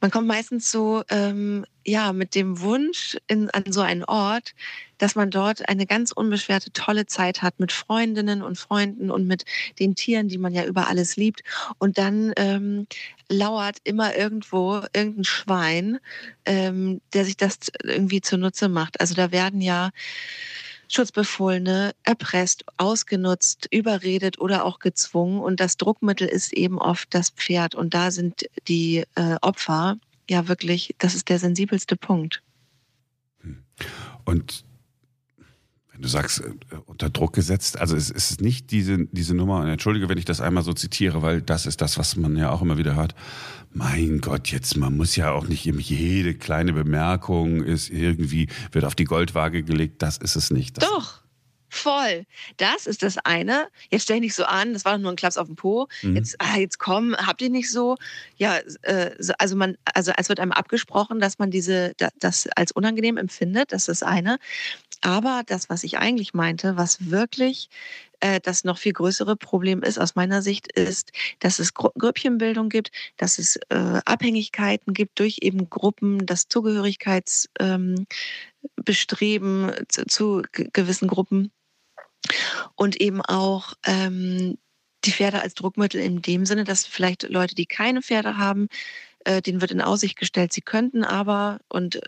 man 0.00 0.10
kommt 0.10 0.26
meistens 0.26 0.70
so 0.70 1.02
ähm, 1.10 1.64
ja 1.84 2.12
mit 2.12 2.34
dem 2.34 2.60
Wunsch 2.60 3.16
in, 3.26 3.50
an 3.50 3.64
so 3.70 3.80
einen 3.80 4.04
Ort, 4.04 4.54
dass 4.98 5.14
man 5.14 5.30
dort 5.30 5.68
eine 5.68 5.86
ganz 5.86 6.12
unbeschwerte, 6.12 6.72
tolle 6.72 7.06
Zeit 7.06 7.42
hat 7.42 7.58
mit 7.58 7.72
Freundinnen 7.72 8.42
und 8.42 8.58
Freunden 8.58 9.10
und 9.10 9.26
mit 9.26 9.44
den 9.78 9.94
Tieren, 9.94 10.28
die 10.28 10.38
man 10.38 10.52
ja 10.54 10.64
über 10.64 10.88
alles 10.88 11.16
liebt. 11.16 11.42
Und 11.78 11.98
dann 11.98 12.32
ähm, 12.36 12.86
lauert 13.28 13.78
immer 13.84 14.16
irgendwo 14.16 14.82
irgendein 14.92 15.24
Schwein, 15.24 15.98
ähm, 16.44 17.00
der 17.12 17.24
sich 17.24 17.36
das 17.36 17.58
irgendwie 17.82 18.20
zunutze 18.20 18.68
macht. 18.68 19.00
Also 19.00 19.14
da 19.14 19.32
werden 19.32 19.60
ja 19.60 19.90
Schutzbefohlene 20.92 21.92
erpresst, 22.02 22.64
ausgenutzt, 22.76 23.68
überredet 23.70 24.38
oder 24.40 24.64
auch 24.64 24.78
gezwungen. 24.78 25.40
Und 25.40 25.60
das 25.60 25.76
Druckmittel 25.76 26.26
ist 26.26 26.52
eben 26.52 26.78
oft 26.78 27.14
das 27.14 27.30
Pferd. 27.30 27.74
Und 27.74 27.94
da 27.94 28.10
sind 28.10 28.46
die 28.68 29.04
äh, 29.14 29.36
Opfer 29.40 29.96
ja 30.28 30.48
wirklich, 30.48 30.94
das 30.98 31.14
ist 31.14 31.28
der 31.28 31.38
sensibelste 31.38 31.96
Punkt. 31.96 32.42
Und 34.24 34.64
wenn 36.00 36.04
du 36.04 36.08
sagst, 36.08 36.40
äh, 36.40 36.76
unter 36.86 37.10
Druck 37.10 37.34
gesetzt, 37.34 37.78
also 37.78 37.94
es 37.94 38.08
ist 38.08 38.40
nicht 38.40 38.70
diese, 38.70 39.06
diese 39.12 39.34
Nummer, 39.34 39.60
und 39.60 39.68
entschuldige, 39.68 40.08
wenn 40.08 40.16
ich 40.16 40.24
das 40.24 40.40
einmal 40.40 40.62
so 40.62 40.72
zitiere, 40.72 41.20
weil 41.20 41.42
das 41.42 41.66
ist 41.66 41.82
das, 41.82 41.98
was 41.98 42.16
man 42.16 42.38
ja 42.38 42.50
auch 42.50 42.62
immer 42.62 42.78
wieder 42.78 42.96
hört. 42.96 43.14
Mein 43.74 44.22
Gott, 44.22 44.48
jetzt, 44.48 44.78
man 44.78 44.96
muss 44.96 45.14
ja 45.14 45.32
auch 45.32 45.46
nicht 45.46 45.66
jede 45.66 46.34
kleine 46.34 46.72
Bemerkung 46.72 47.62
ist 47.62 47.90
irgendwie, 47.90 48.48
wird 48.72 48.86
auf 48.86 48.94
die 48.94 49.04
Goldwaage 49.04 49.62
gelegt, 49.62 50.00
das 50.00 50.16
ist 50.16 50.36
es 50.36 50.50
nicht. 50.50 50.78
Das 50.78 50.88
Doch. 50.88 51.19
Voll. 51.72 52.26
Das 52.56 52.86
ist 52.86 53.02
das 53.04 53.16
eine. 53.18 53.68
Jetzt 53.90 54.02
stell 54.02 54.16
dich 54.16 54.30
nicht 54.30 54.34
so 54.34 54.44
an, 54.44 54.72
das 54.72 54.84
war 54.84 54.92
doch 54.94 55.00
nur 55.00 55.12
ein 55.12 55.16
Klaps 55.16 55.38
auf 55.38 55.46
dem 55.46 55.54
Po. 55.54 55.86
Mhm. 56.02 56.16
Jetzt, 56.16 56.34
ah, 56.40 56.56
jetzt 56.56 56.78
komm, 56.78 57.16
habt 57.16 57.40
ihr 57.42 57.48
nicht 57.48 57.70
so? 57.70 57.96
Ja, 58.36 58.58
äh, 58.82 59.12
also 59.38 59.54
man, 59.54 59.78
also 59.94 60.12
es 60.16 60.28
wird 60.28 60.40
einem 60.40 60.52
abgesprochen, 60.52 61.20
dass 61.20 61.38
man 61.38 61.50
diese, 61.52 61.92
das 62.18 62.48
als 62.56 62.72
unangenehm 62.72 63.16
empfindet. 63.16 63.72
Das 63.72 63.82
ist 63.82 63.88
das 63.88 64.02
eine. 64.02 64.38
Aber 65.00 65.42
das, 65.46 65.70
was 65.70 65.84
ich 65.84 65.98
eigentlich 65.98 66.34
meinte, 66.34 66.76
was 66.76 67.10
wirklich 67.10 67.70
äh, 68.20 68.40
das 68.40 68.64
noch 68.64 68.78
viel 68.78 68.92
größere 68.92 69.36
Problem 69.36 69.82
ist 69.82 69.98
aus 69.98 70.14
meiner 70.14 70.42
Sicht, 70.42 70.70
ist, 70.72 71.12
dass 71.38 71.58
es 71.58 71.74
Gru 71.74 71.90
Grüppchenbildung 71.98 72.68
gibt, 72.68 72.90
dass 73.16 73.38
es 73.38 73.56
äh, 73.70 74.00
Abhängigkeiten 74.04 74.92
gibt 74.92 75.18
durch 75.20 75.38
eben 75.42 75.70
Gruppen, 75.70 76.26
das 76.26 76.48
Zugehörigkeitsbestreben 76.48 78.08
ähm, 79.68 79.84
zu, 79.88 80.06
zu 80.06 80.42
gewissen 80.52 81.08
Gruppen 81.08 81.52
und 82.74 83.00
eben 83.00 83.20
auch 83.22 83.74
ähm, 83.84 84.58
die 85.04 85.12
Pferde 85.12 85.40
als 85.42 85.54
Druckmittel 85.54 86.00
in 86.00 86.22
dem 86.22 86.46
Sinne, 86.46 86.64
dass 86.64 86.86
vielleicht 86.86 87.28
Leute, 87.28 87.54
die 87.54 87.66
keine 87.66 88.02
Pferde 88.02 88.36
haben, 88.36 88.68
äh, 89.24 89.42
denen 89.42 89.60
wird 89.60 89.70
in 89.70 89.80
Aussicht 89.80 90.16
gestellt, 90.18 90.52
sie 90.52 90.60
könnten 90.60 91.04
aber 91.04 91.60
und 91.68 92.00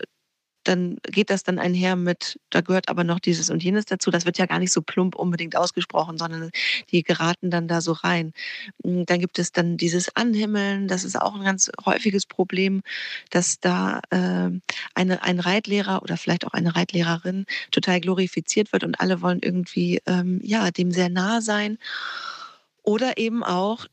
dann 0.63 0.97
geht 1.03 1.29
das 1.29 1.43
dann 1.43 1.59
einher 1.59 1.95
mit, 1.95 2.39
da 2.49 2.61
gehört 2.61 2.89
aber 2.89 3.03
noch 3.03 3.19
dieses 3.19 3.49
und 3.49 3.63
jenes 3.63 3.85
dazu. 3.85 4.11
Das 4.11 4.25
wird 4.25 4.37
ja 4.37 4.45
gar 4.45 4.59
nicht 4.59 4.71
so 4.71 4.81
plump 4.81 5.15
unbedingt 5.15 5.55
ausgesprochen, 5.55 6.17
sondern 6.17 6.51
die 6.91 7.03
geraten 7.03 7.49
dann 7.49 7.67
da 7.67 7.81
so 7.81 7.91
rein. 7.93 8.33
Hm, 8.83 9.05
dann 9.05 9.19
gibt 9.19 9.39
es 9.39 9.51
dann 9.51 9.77
dieses 9.77 10.15
Anhimmeln, 10.15 10.87
das 10.87 11.03
ist 11.03 11.19
auch 11.19 11.35
ein 11.35 11.43
ganz 11.43 11.71
häufiges 11.85 12.25
Problem, 12.25 12.81
dass 13.29 13.59
da 13.59 14.01
äh, 14.09 14.49
eine, 14.95 15.23
ein 15.23 15.39
Reitlehrer 15.39 16.01
oder 16.01 16.17
vielleicht 16.17 16.45
auch 16.45 16.53
eine 16.53 16.75
Reitlehrerin 16.75 17.45
total 17.71 17.99
glorifiziert 17.99 18.73
wird 18.73 18.83
und 18.83 18.99
alle 18.99 19.21
wollen 19.21 19.39
irgendwie 19.41 20.01
ähm, 20.05 20.39
ja, 20.43 20.71
dem 20.71 20.91
sehr 20.91 21.09
nah 21.09 21.41
sein. 21.41 21.77
Oder 22.83 23.17
eben 23.17 23.43
auch, 23.43 23.87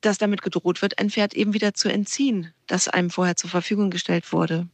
dass 0.00 0.18
damit 0.18 0.42
gedroht 0.42 0.82
wird, 0.82 0.98
ein 0.98 1.10
Pferd 1.10 1.34
eben 1.34 1.54
wieder 1.54 1.74
zu 1.74 1.88
entziehen, 1.88 2.52
das 2.66 2.88
einem 2.88 3.10
vorher 3.10 3.36
zur 3.36 3.50
Verfügung 3.50 3.90
gestellt 3.90 4.32
wurde. 4.32 4.68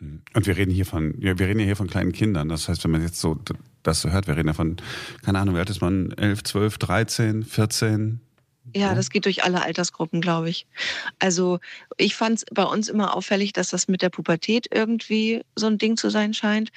Und 0.00 0.46
wir 0.46 0.56
reden 0.56 0.72
hier 0.72 0.86
von, 0.86 1.14
ja, 1.20 1.38
wir 1.38 1.46
reden 1.46 1.60
ja 1.60 1.66
hier 1.66 1.76
von 1.76 1.86
kleinen 1.86 2.12
Kindern. 2.12 2.48
Das 2.48 2.68
heißt, 2.68 2.84
wenn 2.84 2.90
man 2.90 3.02
jetzt 3.02 3.20
so 3.20 3.38
das 3.82 4.00
so 4.00 4.10
hört, 4.10 4.26
wir 4.26 4.36
reden 4.36 4.48
ja 4.48 4.54
von, 4.54 4.76
keine 5.22 5.38
Ahnung, 5.38 5.54
wie 5.54 5.58
alt 5.60 5.70
ist 5.70 5.80
man? 5.80 6.10
11, 6.12 6.42
12, 6.42 6.78
13, 6.78 7.42
14? 7.44 8.20
Ja, 8.74 8.94
das 8.94 9.10
geht 9.10 9.26
durch 9.26 9.44
alle 9.44 9.62
Altersgruppen, 9.62 10.22
glaube 10.22 10.48
ich. 10.48 10.66
Also 11.18 11.60
ich 11.98 12.16
fand 12.16 12.38
es 12.38 12.44
bei 12.50 12.64
uns 12.64 12.88
immer 12.88 13.14
auffällig, 13.14 13.52
dass 13.52 13.68
das 13.68 13.88
mit 13.88 14.00
der 14.00 14.08
Pubertät 14.08 14.68
irgendwie 14.72 15.42
so 15.54 15.66
ein 15.66 15.76
Ding 15.76 15.98
zu 15.98 16.08
sein 16.08 16.32
scheint. 16.32 16.70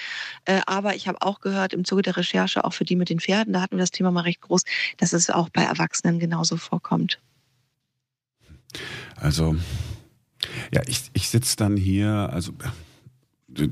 Äh, 0.44 0.62
aber 0.66 0.96
ich 0.96 1.08
habe 1.08 1.22
auch 1.22 1.40
gehört 1.40 1.74
im 1.74 1.86
Zuge 1.86 2.02
der 2.02 2.18
Recherche, 2.18 2.66
auch 2.66 2.74
für 2.74 2.84
die 2.84 2.98
mit 2.98 3.10
den 3.10 3.22
Pferden, 3.22 3.54
da 3.54 3.62
hatten 3.62 3.78
wir 3.78 3.84
das 3.84 3.92
Thema 3.92 4.12
mal 4.12 4.22
recht 4.22 4.42
groß, 4.42 4.64
dass 4.98 5.14
es 5.14 5.30
auch 5.30 5.50
bei 5.50 5.64
Erwachsenen 5.64 6.20
genauso 6.20 6.58
vorkommt. 6.58 7.20
Also, 9.16 9.56
ja, 10.74 10.82
ich, 10.88 11.04
ich 11.14 11.30
sitze 11.30 11.56
dann 11.56 11.78
hier, 11.78 12.30
also 12.34 12.52
du, 13.48 13.68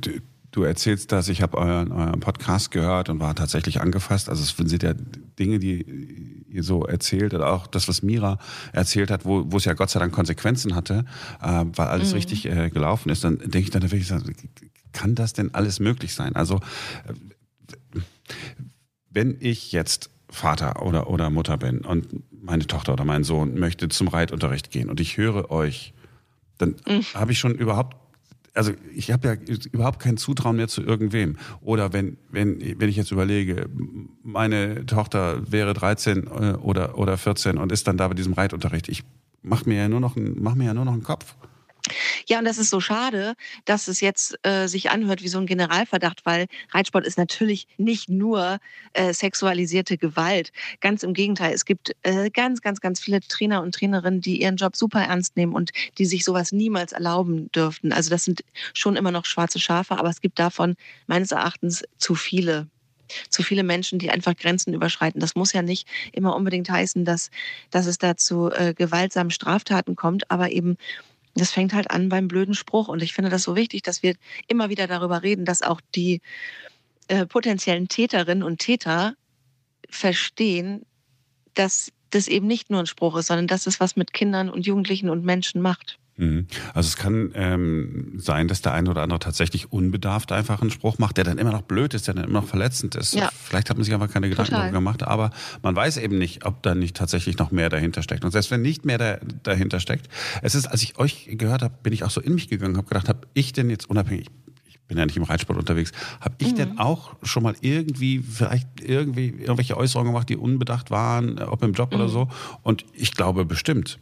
du 0.51 0.63
erzählst 0.63 1.11
das, 1.11 1.27
ich 1.27 1.41
habe 1.41 1.57
euren, 1.57 1.91
euren 1.91 2.19
Podcast 2.19 2.71
gehört 2.71 3.09
und 3.09 3.19
war 3.19 3.35
tatsächlich 3.35 3.81
angefasst. 3.81 4.29
Also 4.29 4.43
es 4.43 4.55
sind 4.69 4.83
ja 4.83 4.93
Dinge, 5.37 5.59
die 5.59 6.45
ihr 6.49 6.63
so 6.63 6.85
erzählt 6.85 7.33
oder 7.33 7.51
auch 7.51 7.67
das, 7.67 7.87
was 7.87 8.01
Mira 8.01 8.39
erzählt 8.71 9.11
hat, 9.11 9.25
wo, 9.25 9.51
wo 9.51 9.57
es 9.57 9.65
ja 9.65 9.73
Gott 9.73 9.89
sei 9.89 9.99
Dank 9.99 10.13
Konsequenzen 10.13 10.75
hatte, 10.75 11.05
äh, 11.41 11.65
weil 11.73 11.87
alles 11.87 12.09
mhm. 12.09 12.15
richtig 12.15 12.45
äh, 12.45 12.69
gelaufen 12.69 13.09
ist. 13.09 13.23
Dann 13.23 13.39
denke 13.39 13.59
ich 13.59 13.69
dann 13.69 13.83
wirklich, 13.83 14.11
kann 14.93 15.15
das 15.15 15.33
denn 15.33 15.53
alles 15.53 15.79
möglich 15.79 16.15
sein? 16.15 16.35
Also 16.35 16.61
äh, 17.05 17.99
wenn 19.09 19.37
ich 19.39 19.71
jetzt 19.71 20.09
Vater 20.29 20.81
oder, 20.81 21.09
oder 21.09 21.29
Mutter 21.29 21.57
bin 21.57 21.79
und 21.79 22.07
meine 22.31 22.65
Tochter 22.67 22.93
oder 22.93 23.05
mein 23.05 23.23
Sohn 23.23 23.59
möchte 23.59 23.89
zum 23.89 24.07
Reitunterricht 24.07 24.71
gehen 24.71 24.89
und 24.89 24.99
ich 24.99 25.17
höre 25.17 25.51
euch, 25.51 25.93
dann 26.57 26.75
mhm. 26.87 27.03
habe 27.13 27.33
ich 27.33 27.39
schon 27.39 27.55
überhaupt 27.55 27.97
also 28.55 28.71
ich 28.93 29.11
habe 29.11 29.27
ja 29.27 29.55
überhaupt 29.71 29.99
kein 29.99 30.17
Zutrauen 30.17 30.55
mehr 30.55 30.67
zu 30.67 30.81
irgendwem. 30.81 31.37
Oder 31.61 31.93
wenn, 31.93 32.17
wenn, 32.29 32.59
wenn 32.79 32.89
ich 32.89 32.95
jetzt 32.95 33.11
überlege, 33.11 33.69
meine 34.23 34.85
Tochter 34.85 35.51
wäre 35.51 35.73
13 35.73 36.25
äh, 36.25 36.29
oder, 36.53 36.97
oder 36.97 37.17
14 37.17 37.57
und 37.57 37.71
ist 37.71 37.87
dann 37.87 37.97
da 37.97 38.07
bei 38.07 38.13
diesem 38.13 38.33
Reitunterricht, 38.33 38.89
ich 38.89 39.03
mache 39.41 39.69
mir 39.69 39.77
ja 39.77 39.89
nur 39.89 39.99
noch 39.99 40.15
mach 40.15 40.55
mir 40.55 40.65
ja 40.65 40.73
nur 40.73 40.85
noch 40.85 40.93
einen 40.93 41.03
Kopf. 41.03 41.35
Ja, 42.27 42.39
und 42.39 42.45
das 42.45 42.57
ist 42.57 42.69
so 42.69 42.79
schade, 42.79 43.35
dass 43.65 43.87
es 43.87 44.01
jetzt 44.01 44.37
äh, 44.43 44.67
sich 44.67 44.89
anhört 44.89 45.21
wie 45.23 45.27
so 45.27 45.37
ein 45.37 45.45
Generalverdacht, 45.45 46.25
weil 46.25 46.47
Reitsport 46.71 47.05
ist 47.05 47.17
natürlich 47.17 47.67
nicht 47.77 48.09
nur 48.09 48.59
äh, 48.93 49.13
sexualisierte 49.13 49.97
Gewalt. 49.97 50.51
Ganz 50.81 51.03
im 51.03 51.13
Gegenteil, 51.13 51.53
es 51.53 51.65
gibt 51.65 51.95
äh, 52.03 52.29
ganz, 52.31 52.61
ganz, 52.61 52.81
ganz 52.81 52.99
viele 52.99 53.21
Trainer 53.21 53.61
und 53.61 53.75
Trainerinnen, 53.75 54.21
die 54.21 54.41
ihren 54.41 54.55
Job 54.55 54.75
super 54.75 55.01
ernst 55.01 55.37
nehmen 55.37 55.53
und 55.53 55.71
die 55.97 56.05
sich 56.05 56.23
sowas 56.23 56.51
niemals 56.51 56.91
erlauben 56.91 57.51
dürften. 57.51 57.93
Also 57.93 58.09
das 58.09 58.25
sind 58.25 58.43
schon 58.73 58.95
immer 58.95 59.11
noch 59.11 59.25
schwarze 59.25 59.59
Schafe, 59.59 59.97
aber 59.97 60.09
es 60.09 60.21
gibt 60.21 60.39
davon 60.39 60.75
meines 61.07 61.31
Erachtens 61.31 61.83
zu 61.97 62.15
viele 62.15 62.67
zu 63.29 63.43
viele 63.43 63.61
Menschen, 63.61 63.99
die 63.99 64.09
einfach 64.09 64.35
Grenzen 64.35 64.73
überschreiten. 64.73 65.21
Das 65.21 65.35
muss 65.35 65.53
ja 65.53 65.61
nicht 65.61 65.87
immer 66.11 66.35
unbedingt 66.35 66.71
heißen, 66.71 67.05
dass, 67.05 67.29
dass 67.69 67.85
es 67.85 67.99
da 67.99 68.17
zu 68.17 68.51
äh, 68.51 68.73
gewaltsamen 68.73 69.29
Straftaten 69.29 69.95
kommt, 69.95 70.31
aber 70.31 70.51
eben 70.51 70.77
das 71.35 71.51
fängt 71.51 71.73
halt 71.73 71.91
an 71.91 72.09
beim 72.09 72.27
blöden 72.27 72.53
Spruch. 72.53 72.87
Und 72.87 73.03
ich 73.03 73.13
finde 73.13 73.29
das 73.29 73.43
so 73.43 73.55
wichtig, 73.55 73.83
dass 73.83 74.01
wir 74.01 74.15
immer 74.47 74.69
wieder 74.69 74.87
darüber 74.87 75.21
reden, 75.21 75.45
dass 75.45 75.61
auch 75.61 75.81
die 75.93 76.21
äh, 77.07 77.25
potenziellen 77.25 77.87
Täterinnen 77.87 78.43
und 78.43 78.59
Täter 78.59 79.15
verstehen, 79.89 80.85
dass 81.53 81.91
das 82.09 82.27
eben 82.27 82.47
nicht 82.47 82.69
nur 82.69 82.79
ein 82.79 82.85
Spruch 82.85 83.17
ist, 83.17 83.27
sondern 83.27 83.47
dass 83.47 83.67
es 83.67 83.79
was 83.79 83.95
mit 83.95 84.13
Kindern 84.13 84.49
und 84.49 84.65
Jugendlichen 84.65 85.09
und 85.09 85.25
Menschen 85.25 85.61
macht. 85.61 85.99
Mhm. 86.17 86.47
Also 86.73 86.87
es 86.87 86.95
kann 86.95 87.31
ähm, 87.35 88.13
sein, 88.17 88.47
dass 88.47 88.61
der 88.61 88.73
eine 88.73 88.89
oder 88.89 89.01
andere 89.01 89.19
tatsächlich 89.19 89.73
unbedarft 89.73 90.31
einfach 90.31 90.61
einen 90.61 90.71
Spruch 90.71 90.97
macht, 90.97 91.17
der 91.17 91.25
dann 91.25 91.37
immer 91.37 91.51
noch 91.51 91.63
blöd 91.63 91.93
ist, 91.93 92.07
der 92.07 92.13
dann 92.13 92.23
immer 92.23 92.41
noch 92.41 92.47
verletzend 92.47 92.95
ist. 92.95 93.13
Ja. 93.13 93.29
Vielleicht 93.33 93.69
hat 93.69 93.77
man 93.77 93.83
sich 93.83 93.93
einfach 93.93 94.09
keine 94.09 94.29
Gedanken 94.29 94.53
darüber 94.53 94.71
gemacht, 94.71 95.03
aber 95.03 95.31
man 95.61 95.75
weiß 95.75 95.97
eben 95.97 96.17
nicht, 96.17 96.45
ob 96.45 96.63
da 96.63 96.73
nicht 96.73 96.95
tatsächlich 96.95 97.37
noch 97.37 97.51
mehr 97.51 97.69
dahinter 97.69 98.01
steckt. 98.01 98.23
Und 98.23 98.31
selbst 98.31 98.49
wenn 98.49 98.61
nicht 98.61 98.85
mehr 98.85 98.97
da, 98.97 99.17
dahinter 99.43 99.79
steckt, 99.79 100.07
es 100.41 100.55
ist, 100.55 100.67
als 100.67 100.83
ich 100.83 100.97
euch 100.97 101.27
gehört 101.31 101.61
habe, 101.61 101.75
bin 101.83 101.91
ich 101.91 102.03
auch 102.03 102.11
so 102.11 102.21
in 102.21 102.33
mich 102.35 102.47
gegangen, 102.47 102.77
habe 102.77 102.87
gedacht, 102.87 103.09
habe 103.09 103.27
ich 103.33 103.51
denn 103.51 103.69
jetzt 103.69 103.89
unabhängig, 103.89 104.27
ich 104.67 104.79
bin 104.87 104.97
ja 104.97 105.05
nicht 105.05 105.17
im 105.17 105.23
Reitsport 105.23 105.59
unterwegs, 105.59 105.91
habe 106.21 106.35
ich 106.37 106.51
mhm. 106.51 106.55
denn 106.55 106.79
auch 106.79 107.15
schon 107.23 107.43
mal 107.43 107.55
irgendwie, 107.59 108.19
vielleicht 108.19 108.67
irgendwie 108.81 109.29
irgendwelche 109.29 109.75
Äußerungen 109.75 110.13
gemacht, 110.13 110.29
die 110.29 110.37
unbedacht 110.37 110.91
waren, 110.91 111.39
ob 111.39 111.61
im 111.63 111.73
Job 111.73 111.91
mhm. 111.91 111.97
oder 111.97 112.07
so? 112.07 112.29
Und 112.61 112.85
ich 112.93 113.13
glaube 113.13 113.43
bestimmt. 113.43 113.99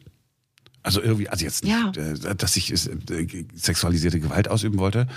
Also 0.83 1.01
irgendwie, 1.01 1.29
also 1.29 1.45
jetzt 1.45 1.63
nicht, 1.63 1.73
ja. 1.73 1.91
Äh, 1.95 2.35
dass 2.35 2.55
ich 2.57 2.71
äh, 2.71 3.45
sexualisierte 3.55 4.19
Gewalt 4.19 4.49
ausüben 4.49 4.77
wollte. 4.77 5.07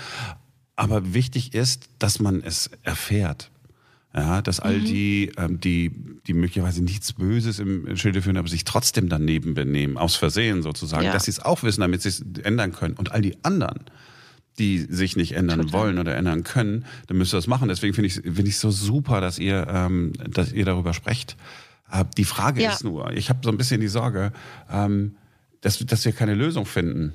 Aber 0.75 1.13
wichtig 1.13 1.53
ist, 1.53 1.89
dass 1.99 2.19
man 2.19 2.41
es 2.41 2.69
erfährt. 2.83 3.51
Ja, 4.15 4.41
dass 4.41 4.59
all 4.59 4.79
mhm. 4.79 4.85
die, 4.85 5.31
ähm, 5.37 5.59
die, 5.59 5.91
die 6.25 6.33
möglicherweise 6.33 6.83
nichts 6.83 7.13
Böses 7.13 7.59
im 7.59 7.95
Schilde 7.97 8.21
führen, 8.21 8.37
aber 8.37 8.47
sich 8.47 8.63
trotzdem 8.63 9.09
daneben 9.09 9.53
benehmen, 9.53 9.97
aus 9.97 10.15
Versehen 10.15 10.63
sozusagen, 10.63 11.05
ja. 11.05 11.11
dass 11.11 11.25
sie 11.25 11.31
es 11.31 11.39
auch 11.39 11.61
wissen, 11.61 11.81
damit 11.81 12.01
sie 12.01 12.09
es 12.09 12.23
ändern 12.41 12.71
können. 12.71 12.95
Und 12.95 13.11
all 13.11 13.21
die 13.21 13.35
anderen, 13.43 13.81
die 14.57 14.79
sich 14.79 15.17
nicht 15.17 15.33
ändern 15.33 15.61
Total. 15.61 15.73
wollen 15.73 15.99
oder 15.99 16.15
ändern 16.15 16.43
können, 16.43 16.85
dann 17.07 17.17
müsst 17.17 17.33
ihr 17.33 17.37
das 17.37 17.47
machen. 17.47 17.67
Deswegen 17.67 17.93
finde 17.93 18.07
ich 18.07 18.17
es 18.17 18.35
find 18.35 18.51
so 18.53 18.71
super, 18.71 19.21
dass 19.21 19.37
ihr, 19.37 19.67
ähm, 19.69 20.13
dass 20.27 20.51
ihr 20.51 20.65
darüber 20.65 20.93
sprecht. 20.93 21.35
Äh, 21.91 22.05
die 22.17 22.25
Frage 22.25 22.63
ja. 22.63 22.71
ist 22.71 22.83
nur, 22.83 23.11
ich 23.11 23.29
habe 23.29 23.39
so 23.43 23.49
ein 23.49 23.57
bisschen 23.57 23.81
die 23.81 23.87
Sorge, 23.87 24.31
ähm, 24.71 25.15
dass, 25.61 25.79
dass 25.79 26.05
wir 26.05 26.11
keine 26.11 26.35
Lösung 26.35 26.65
finden. 26.65 27.13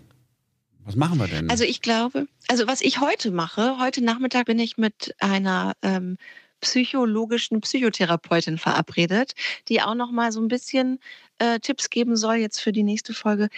Was 0.85 0.97
machen 0.97 1.19
wir 1.19 1.29
denn? 1.29 1.49
Also 1.49 1.65
ich 1.65 1.81
glaube, 1.81 2.27
also 2.49 2.67
was 2.67 2.81
ich 2.81 3.01
heute 3.01 3.31
mache, 3.31 3.79
heute 3.79 4.03
Nachmittag 4.03 4.47
bin 4.47 4.59
ich 4.59 4.79
mit 4.79 5.15
einer 5.21 5.75
ähm, 5.83 6.17
psychologischen 6.61 7.61
Psychotherapeutin 7.61 8.59
verabredet, 8.59 9.33
die 9.69 9.83
auch 9.83 9.95
noch 9.95 10.11
mal 10.11 10.33
so 10.33 10.41
ein 10.41 10.49
bisschen 10.49 10.99
äh, 11.39 11.61
Tipps 11.61 11.91
geben 11.91 12.17
soll 12.17 12.37
jetzt 12.37 12.61
für 12.61 12.73
die 12.73 12.83
nächste 12.83 13.15
Folge. 13.15 13.49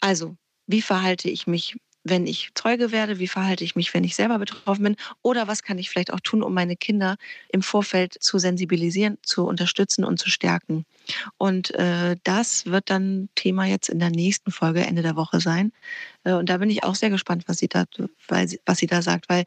Also, 0.00 0.36
wie 0.66 0.82
verhalte 0.82 1.28
ich 1.28 1.46
mich 1.46 1.76
wenn 2.02 2.26
ich 2.26 2.50
Zeuge 2.54 2.92
werde, 2.92 3.18
wie 3.18 3.28
verhalte 3.28 3.64
ich 3.64 3.76
mich, 3.76 3.92
wenn 3.92 4.04
ich 4.04 4.16
selber 4.16 4.38
betroffen 4.38 4.82
bin 4.84 4.96
oder 5.22 5.48
was 5.48 5.62
kann 5.62 5.78
ich 5.78 5.90
vielleicht 5.90 6.12
auch 6.12 6.20
tun, 6.20 6.42
um 6.42 6.54
meine 6.54 6.76
Kinder 6.76 7.16
im 7.50 7.62
Vorfeld 7.62 8.14
zu 8.20 8.38
sensibilisieren, 8.38 9.18
zu 9.22 9.46
unterstützen 9.46 10.04
und 10.04 10.18
zu 10.18 10.30
stärken. 10.30 10.86
Und 11.36 11.74
äh, 11.74 12.16
das 12.24 12.66
wird 12.66 12.88
dann 12.88 13.28
Thema 13.34 13.66
jetzt 13.66 13.88
in 13.88 13.98
der 13.98 14.10
nächsten 14.10 14.50
Folge 14.50 14.80
Ende 14.80 15.02
der 15.02 15.16
Woche 15.16 15.40
sein. 15.40 15.72
Äh, 16.24 16.32
und 16.32 16.48
da 16.48 16.56
bin 16.56 16.70
ich 16.70 16.84
auch 16.84 16.94
sehr 16.94 17.10
gespannt, 17.10 17.44
was 17.46 17.58
sie 17.58 17.68
da, 17.68 17.84
weil, 18.28 18.48
was 18.64 18.78
sie 18.78 18.86
da 18.86 19.02
sagt, 19.02 19.28
weil 19.28 19.44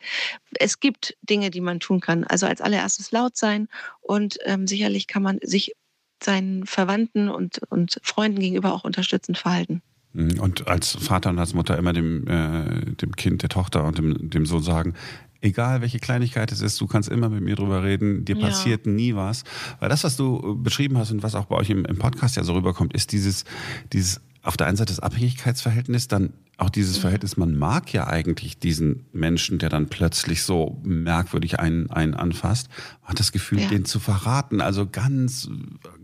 es 0.60 0.80
gibt 0.80 1.18
Dinge, 1.24 1.50
die 1.50 1.62
man 1.62 1.80
tun 1.80 2.02
kann. 2.02 2.24
Also 2.24 2.46
als 2.46 2.62
allererstes 2.62 3.12
laut 3.12 3.36
sein 3.36 3.68
und 4.02 4.38
ähm, 4.46 4.68
sicherlich 4.68 5.08
kann 5.08 5.24
man 5.24 5.40
sich 5.42 5.74
seinen 6.22 6.66
Verwandten 6.66 7.30
und, 7.30 7.62
und 7.70 8.00
Freunden 8.04 8.40
gegenüber 8.40 8.74
auch 8.74 8.84
unterstützend 8.84 9.38
verhalten. 9.38 9.82
Mhm. 10.14 10.40
Und 10.40 10.68
als 10.68 10.92
Vater 10.92 11.30
und 11.30 11.40
als 11.40 11.54
Mutter 11.54 11.78
immer 11.78 11.94
dem, 11.94 12.28
äh, 12.28 12.94
dem 12.96 13.16
Kind, 13.16 13.42
der 13.42 13.50
Tochter 13.50 13.84
und 13.84 13.98
dem, 13.98 14.30
dem 14.30 14.46
Sohn 14.46 14.64
sagen, 14.64 14.94
egal 15.42 15.82
welche 15.82 16.00
Kleinigkeit 16.00 16.52
es 16.52 16.62
ist, 16.62 16.80
du 16.80 16.88
kannst 16.88 17.10
immer 17.10 17.30
mit 17.30 17.44
mir 17.44 17.56
drüber 17.56 17.84
reden, 17.84 18.26
dir 18.26 18.40
passiert 18.40 18.86
ja. 18.86 18.92
nie 18.92 19.16
was. 19.16 19.44
Weil 19.80 19.90
das, 19.90 20.04
was 20.04 20.16
du 20.16 20.58
beschrieben 20.62 20.98
hast 20.98 21.12
und 21.12 21.24
was 21.24 21.36
auch 21.36 21.46
bei 21.46 21.56
euch 21.56 21.70
im, 21.70 21.86
im 21.86 21.98
Podcast 21.98 22.38
ja 22.38 22.44
so 22.44 22.54
rüberkommt, 22.54 22.94
ist 22.94 23.12
dieses, 23.12 23.44
dieses 23.92 24.22
auf 24.42 24.58
der 24.58 24.68
einen 24.68 24.78
Seite 24.78 24.92
das 24.94 25.00
Abhängigkeitsverhältnis, 25.00 26.10
dann 26.10 26.34
auch 26.58 26.70
dieses 26.70 26.98
Verhältnis, 26.98 27.38
man 27.38 27.58
mag 27.58 27.92
ja 27.94 28.08
eigentlich 28.08 28.60
diesen 28.60 29.06
Menschen, 29.14 29.58
der 29.58 29.70
dann 29.70 29.88
plötzlich 29.88 30.44
so 30.44 30.80
merkwürdig 30.84 31.60
einen, 31.60 31.90
einen 31.90 32.14
anfasst, 32.14 32.70
hat 33.04 33.20
das 33.20 33.32
Gefühl, 33.32 33.62
ja. 33.62 33.70
den 33.70 33.86
zu 33.86 34.00
verraten. 34.00 34.62
Also 34.62 34.86
ganz, 34.86 35.50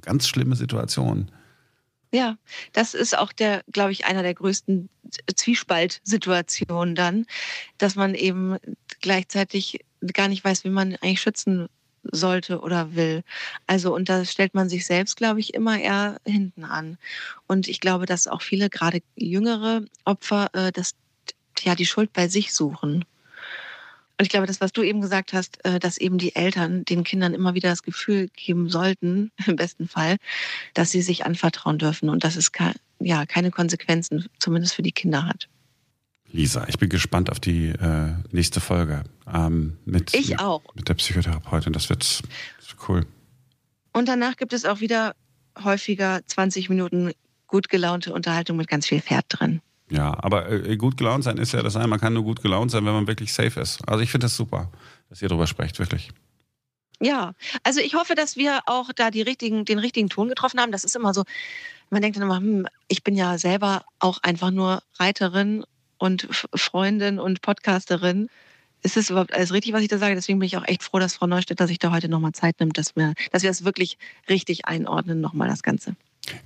ganz 0.01 0.27
schlimme 0.27 0.55
Situation. 0.55 1.29
Ja, 2.11 2.37
das 2.73 2.95
ist 2.95 3.17
auch 3.17 3.31
der, 3.31 3.63
glaube 3.71 3.91
ich, 3.91 4.05
einer 4.05 4.23
der 4.23 4.33
größten 4.33 4.89
Zwiespaltsituationen 5.35 6.95
dann, 6.95 7.25
dass 7.77 7.95
man 7.95 8.15
eben 8.15 8.57
gleichzeitig 9.01 9.85
gar 10.13 10.27
nicht 10.27 10.43
weiß, 10.43 10.63
wie 10.63 10.69
man 10.69 10.95
eigentlich 10.95 11.21
schützen 11.21 11.69
sollte 12.03 12.61
oder 12.61 12.95
will. 12.95 13.23
Also, 13.67 13.93
und 13.93 14.09
da 14.09 14.25
stellt 14.25 14.55
man 14.55 14.69
sich 14.69 14.85
selbst, 14.85 15.17
glaube 15.17 15.39
ich, 15.39 15.53
immer 15.53 15.79
eher 15.79 16.19
hinten 16.25 16.63
an. 16.63 16.97
Und 17.47 17.67
ich 17.67 17.79
glaube, 17.79 18.05
dass 18.05 18.27
auch 18.27 18.41
viele, 18.41 18.69
gerade 18.69 19.01
jüngere 19.15 19.83
Opfer, 20.05 20.49
äh, 20.53 20.71
das, 20.71 20.95
ja, 21.61 21.75
die 21.75 21.85
Schuld 21.85 22.13
bei 22.13 22.27
sich 22.27 22.53
suchen. 22.53 23.05
Und 24.19 24.23
ich 24.25 24.29
glaube, 24.29 24.47
das, 24.47 24.59
was 24.59 24.73
du 24.73 24.83
eben 24.83 24.99
gesagt 24.99 25.31
hast, 25.31 25.63
äh, 25.63 25.79
dass 25.79 25.97
eben 25.97 26.17
die 26.17 26.35
Eltern 26.35 26.83
den 26.83 27.05
Kindern 27.05 27.33
immer 27.33 27.53
wieder 27.53 27.69
das 27.69 27.83
Gefühl 27.83 28.27
geben 28.35 28.69
sollten, 28.69 29.31
im 29.47 29.55
besten 29.55 29.87
Fall, 29.87 30.17
dass 30.73 30.91
sie 30.91 31.01
sich 31.01 31.25
anvertrauen 31.25 31.79
dürfen 31.79 32.09
und 32.09 32.25
dass 32.25 32.35
es 32.35 32.51
ja, 32.99 33.25
keine 33.25 33.49
Konsequenzen, 33.49 34.25
zumindest 34.37 34.75
für 34.75 34.81
die 34.81 34.91
Kinder 34.91 35.25
hat. 35.25 35.47
Lisa, 36.31 36.67
ich 36.67 36.77
bin 36.77 36.89
gespannt 36.89 37.31
auf 37.31 37.39
die 37.39 37.69
äh, 37.69 38.13
nächste 38.31 38.59
Folge 38.59 39.05
ähm, 39.33 39.77
mit, 39.85 40.13
ich 40.13 40.37
auch. 40.37 40.63
mit 40.75 40.89
der 40.89 40.95
Psychotherapeutin. 40.95 41.71
Das 41.71 41.89
wird, 41.89 42.03
das 42.03 42.21
wird 42.69 42.89
cool. 42.89 43.05
Und 43.93 44.09
danach 44.09 44.35
gibt 44.35 44.51
es 44.51 44.65
auch 44.65 44.81
wieder 44.81 45.15
häufiger 45.63 46.19
20 46.25 46.69
Minuten 46.69 47.13
gut 47.47 47.69
gelaunte 47.69 48.13
Unterhaltung 48.13 48.57
mit 48.57 48.67
ganz 48.67 48.85
viel 48.85 49.01
Pferd 49.01 49.25
drin. 49.29 49.61
Ja, 49.89 50.15
aber 50.23 50.49
äh, 50.49 50.77
gut 50.77 50.97
gelaunt 50.97 51.23
sein 51.23 51.37
ist 51.37 51.53
ja 51.53 51.63
das 51.63 51.75
eine. 51.75 51.87
Man 51.87 51.99
kann 51.99 52.13
nur 52.13 52.23
gut 52.23 52.41
gelaunt 52.41 52.71
sein, 52.71 52.85
wenn 52.85 52.93
man 52.93 53.07
wirklich 53.07 53.33
safe 53.33 53.59
ist. 53.59 53.79
Also 53.87 54.03
ich 54.03 54.11
finde 54.11 54.25
das 54.25 54.35
super, 54.35 54.71
dass 55.09 55.21
ihr 55.21 55.29
darüber 55.29 55.47
sprecht, 55.47 55.79
wirklich. 55.79 56.11
Ja, 57.01 57.33
also 57.63 57.79
ich 57.79 57.95
hoffe, 57.95 58.13
dass 58.13 58.35
wir 58.35 58.59
auch 58.65 58.91
da 58.93 59.09
die 59.09 59.21
richtigen, 59.21 59.65
den 59.65 59.79
richtigen 59.79 60.09
Ton 60.09 60.29
getroffen 60.29 60.59
haben. 60.59 60.71
Das 60.71 60.83
ist 60.83 60.95
immer 60.95 61.13
so, 61.13 61.23
man 61.89 62.01
denkt 62.01 62.17
dann 62.17 62.23
immer, 62.23 62.37
hm, 62.37 62.67
ich 62.87 63.03
bin 63.03 63.15
ja 63.15 63.37
selber 63.37 63.85
auch 63.99 64.19
einfach 64.21 64.51
nur 64.51 64.83
Reiterin 64.99 65.63
und 65.97 66.27
Freundin 66.53 67.19
und 67.19 67.41
Podcasterin. 67.41 68.29
Ist 68.81 68.95
es 68.95 69.09
überhaupt 69.09 69.33
alles 69.33 69.53
richtig, 69.53 69.73
was 69.73 69.81
ich 69.81 69.87
da 69.87 69.97
sage? 69.97 70.15
Deswegen 70.15 70.39
bin 70.39 70.45
ich 70.47 70.57
auch 70.57 70.67
echt 70.67 70.83
froh, 70.83 70.99
dass 70.99 71.15
Frau 71.15 71.27
Neustädter 71.27 71.67
sich 71.67 71.79
da 71.79 71.91
heute 71.91 72.09
nochmal 72.09 72.31
Zeit 72.33 72.59
nimmt, 72.59 72.77
dass 72.77 72.95
wir, 72.95 73.13
dass 73.31 73.43
wir 73.43 73.49
das 73.49 73.65
wirklich 73.65 73.97
richtig 74.29 74.65
einordnen, 74.65 75.19
nochmal 75.19 75.49
das 75.49 75.63
Ganze. 75.63 75.95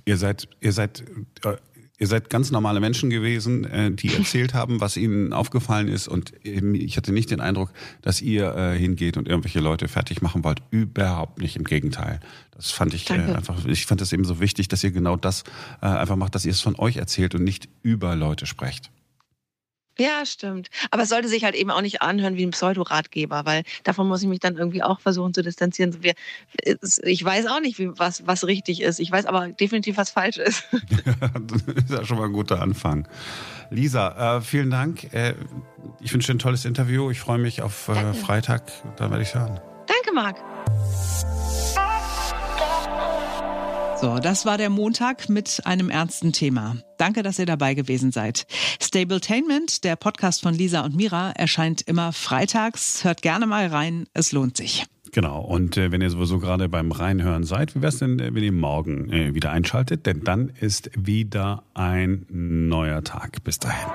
Ihr 0.04 0.16
seid, 0.16 0.48
ihr 0.60 0.72
seid 0.72 1.04
äh, 1.44 1.56
Ihr 1.96 2.08
seid 2.08 2.28
ganz 2.28 2.50
normale 2.50 2.80
Menschen 2.80 3.08
gewesen, 3.08 3.64
äh, 3.64 3.92
die 3.92 4.12
erzählt 4.14 4.52
haben, 4.54 4.80
was 4.80 4.96
ihnen 4.96 5.32
aufgefallen 5.32 5.88
ist. 5.88 6.08
Und 6.08 6.32
ich 6.42 6.96
hatte 6.96 7.12
nicht 7.12 7.30
den 7.30 7.40
Eindruck, 7.40 7.70
dass 8.02 8.20
ihr 8.20 8.54
äh, 8.56 8.78
hingeht 8.78 9.16
und 9.16 9.28
irgendwelche 9.28 9.60
Leute 9.60 9.86
fertig 9.86 10.20
machen 10.20 10.42
wollt. 10.42 10.60
Überhaupt 10.70 11.38
nicht, 11.38 11.56
im 11.56 11.64
Gegenteil. 11.64 12.20
Das 12.56 12.72
fand 12.72 12.94
ich 12.94 13.08
äh, 13.10 13.14
einfach, 13.14 13.64
ich 13.66 13.86
fand 13.86 14.00
es 14.00 14.12
eben 14.12 14.24
so 14.24 14.40
wichtig, 14.40 14.68
dass 14.68 14.82
ihr 14.82 14.90
genau 14.90 15.16
das 15.16 15.44
einfach 15.80 16.16
macht, 16.16 16.34
dass 16.34 16.44
ihr 16.44 16.52
es 16.52 16.60
von 16.60 16.76
euch 16.76 16.96
erzählt 16.96 17.34
und 17.34 17.44
nicht 17.44 17.68
über 17.82 18.16
Leute 18.16 18.46
sprecht. 18.46 18.90
Ja, 19.98 20.26
stimmt. 20.26 20.70
Aber 20.90 21.04
es 21.04 21.08
sollte 21.08 21.28
sich 21.28 21.44
halt 21.44 21.54
eben 21.54 21.70
auch 21.70 21.80
nicht 21.80 22.02
anhören 22.02 22.36
wie 22.36 22.44
ein 22.44 22.50
Pseudoratgeber, 22.50 23.44
weil 23.44 23.62
davon 23.84 24.08
muss 24.08 24.22
ich 24.22 24.28
mich 24.28 24.40
dann 24.40 24.56
irgendwie 24.56 24.82
auch 24.82 25.00
versuchen 25.00 25.32
zu 25.32 25.42
distanzieren. 25.42 25.96
Ich 27.02 27.24
weiß 27.24 27.46
auch 27.46 27.60
nicht, 27.60 27.78
was, 27.98 28.26
was 28.26 28.46
richtig 28.46 28.82
ist. 28.82 28.98
Ich 28.98 29.10
weiß 29.10 29.26
aber 29.26 29.48
definitiv, 29.48 29.96
was 29.96 30.10
falsch 30.10 30.38
ist. 30.38 30.64
das 30.72 31.62
ist 31.62 31.90
ja 31.90 32.04
schon 32.04 32.18
mal 32.18 32.26
ein 32.26 32.32
guter 32.32 32.60
Anfang. 32.60 33.06
Lisa, 33.70 34.38
äh, 34.38 34.40
vielen 34.40 34.70
Dank. 34.70 35.12
Äh, 35.12 35.34
ich 36.00 36.12
wünsche 36.12 36.28
dir 36.32 36.36
ein 36.36 36.40
tolles 36.40 36.64
Interview. 36.64 37.10
Ich 37.10 37.20
freue 37.20 37.38
mich 37.38 37.62
auf 37.62 37.88
äh, 37.88 38.14
Freitag. 38.14 38.62
Dann 38.96 39.10
werde 39.10 39.22
ich 39.22 39.30
sagen. 39.30 39.60
Danke, 39.86 40.12
Marc. 40.14 41.33
So, 44.00 44.18
das 44.18 44.44
war 44.44 44.58
der 44.58 44.70
Montag 44.70 45.28
mit 45.28 45.62
einem 45.64 45.88
ernsten 45.88 46.32
Thema. 46.32 46.76
Danke, 46.98 47.22
dass 47.22 47.38
ihr 47.38 47.46
dabei 47.46 47.74
gewesen 47.74 48.12
seid. 48.12 48.46
Stabletainment, 48.82 49.84
der 49.84 49.96
Podcast 49.96 50.42
von 50.42 50.52
Lisa 50.52 50.84
und 50.84 50.96
Mira, 50.96 51.30
erscheint 51.30 51.80
immer 51.82 52.12
freitags. 52.12 53.04
Hört 53.04 53.22
gerne 53.22 53.46
mal 53.46 53.68
rein, 53.68 54.06
es 54.12 54.32
lohnt 54.32 54.56
sich. 54.56 54.84
Genau, 55.12 55.40
und 55.40 55.76
äh, 55.76 55.92
wenn 55.92 56.00
ihr 56.00 56.10
sowieso 56.10 56.40
gerade 56.40 56.68
beim 56.68 56.90
Reinhören 56.90 57.44
seid, 57.44 57.76
wie 57.76 57.82
wäre 57.82 57.92
es 57.92 57.98
denn, 58.00 58.18
äh, 58.18 58.34
wenn 58.34 58.42
ihr 58.42 58.52
morgen 58.52 59.12
äh, 59.12 59.32
wieder 59.32 59.52
einschaltet? 59.52 60.06
Denn 60.06 60.24
dann 60.24 60.50
ist 60.60 60.90
wieder 60.96 61.62
ein 61.74 62.26
neuer 62.28 63.04
Tag. 63.04 63.44
Bis 63.44 63.60
dahin. 63.60 63.88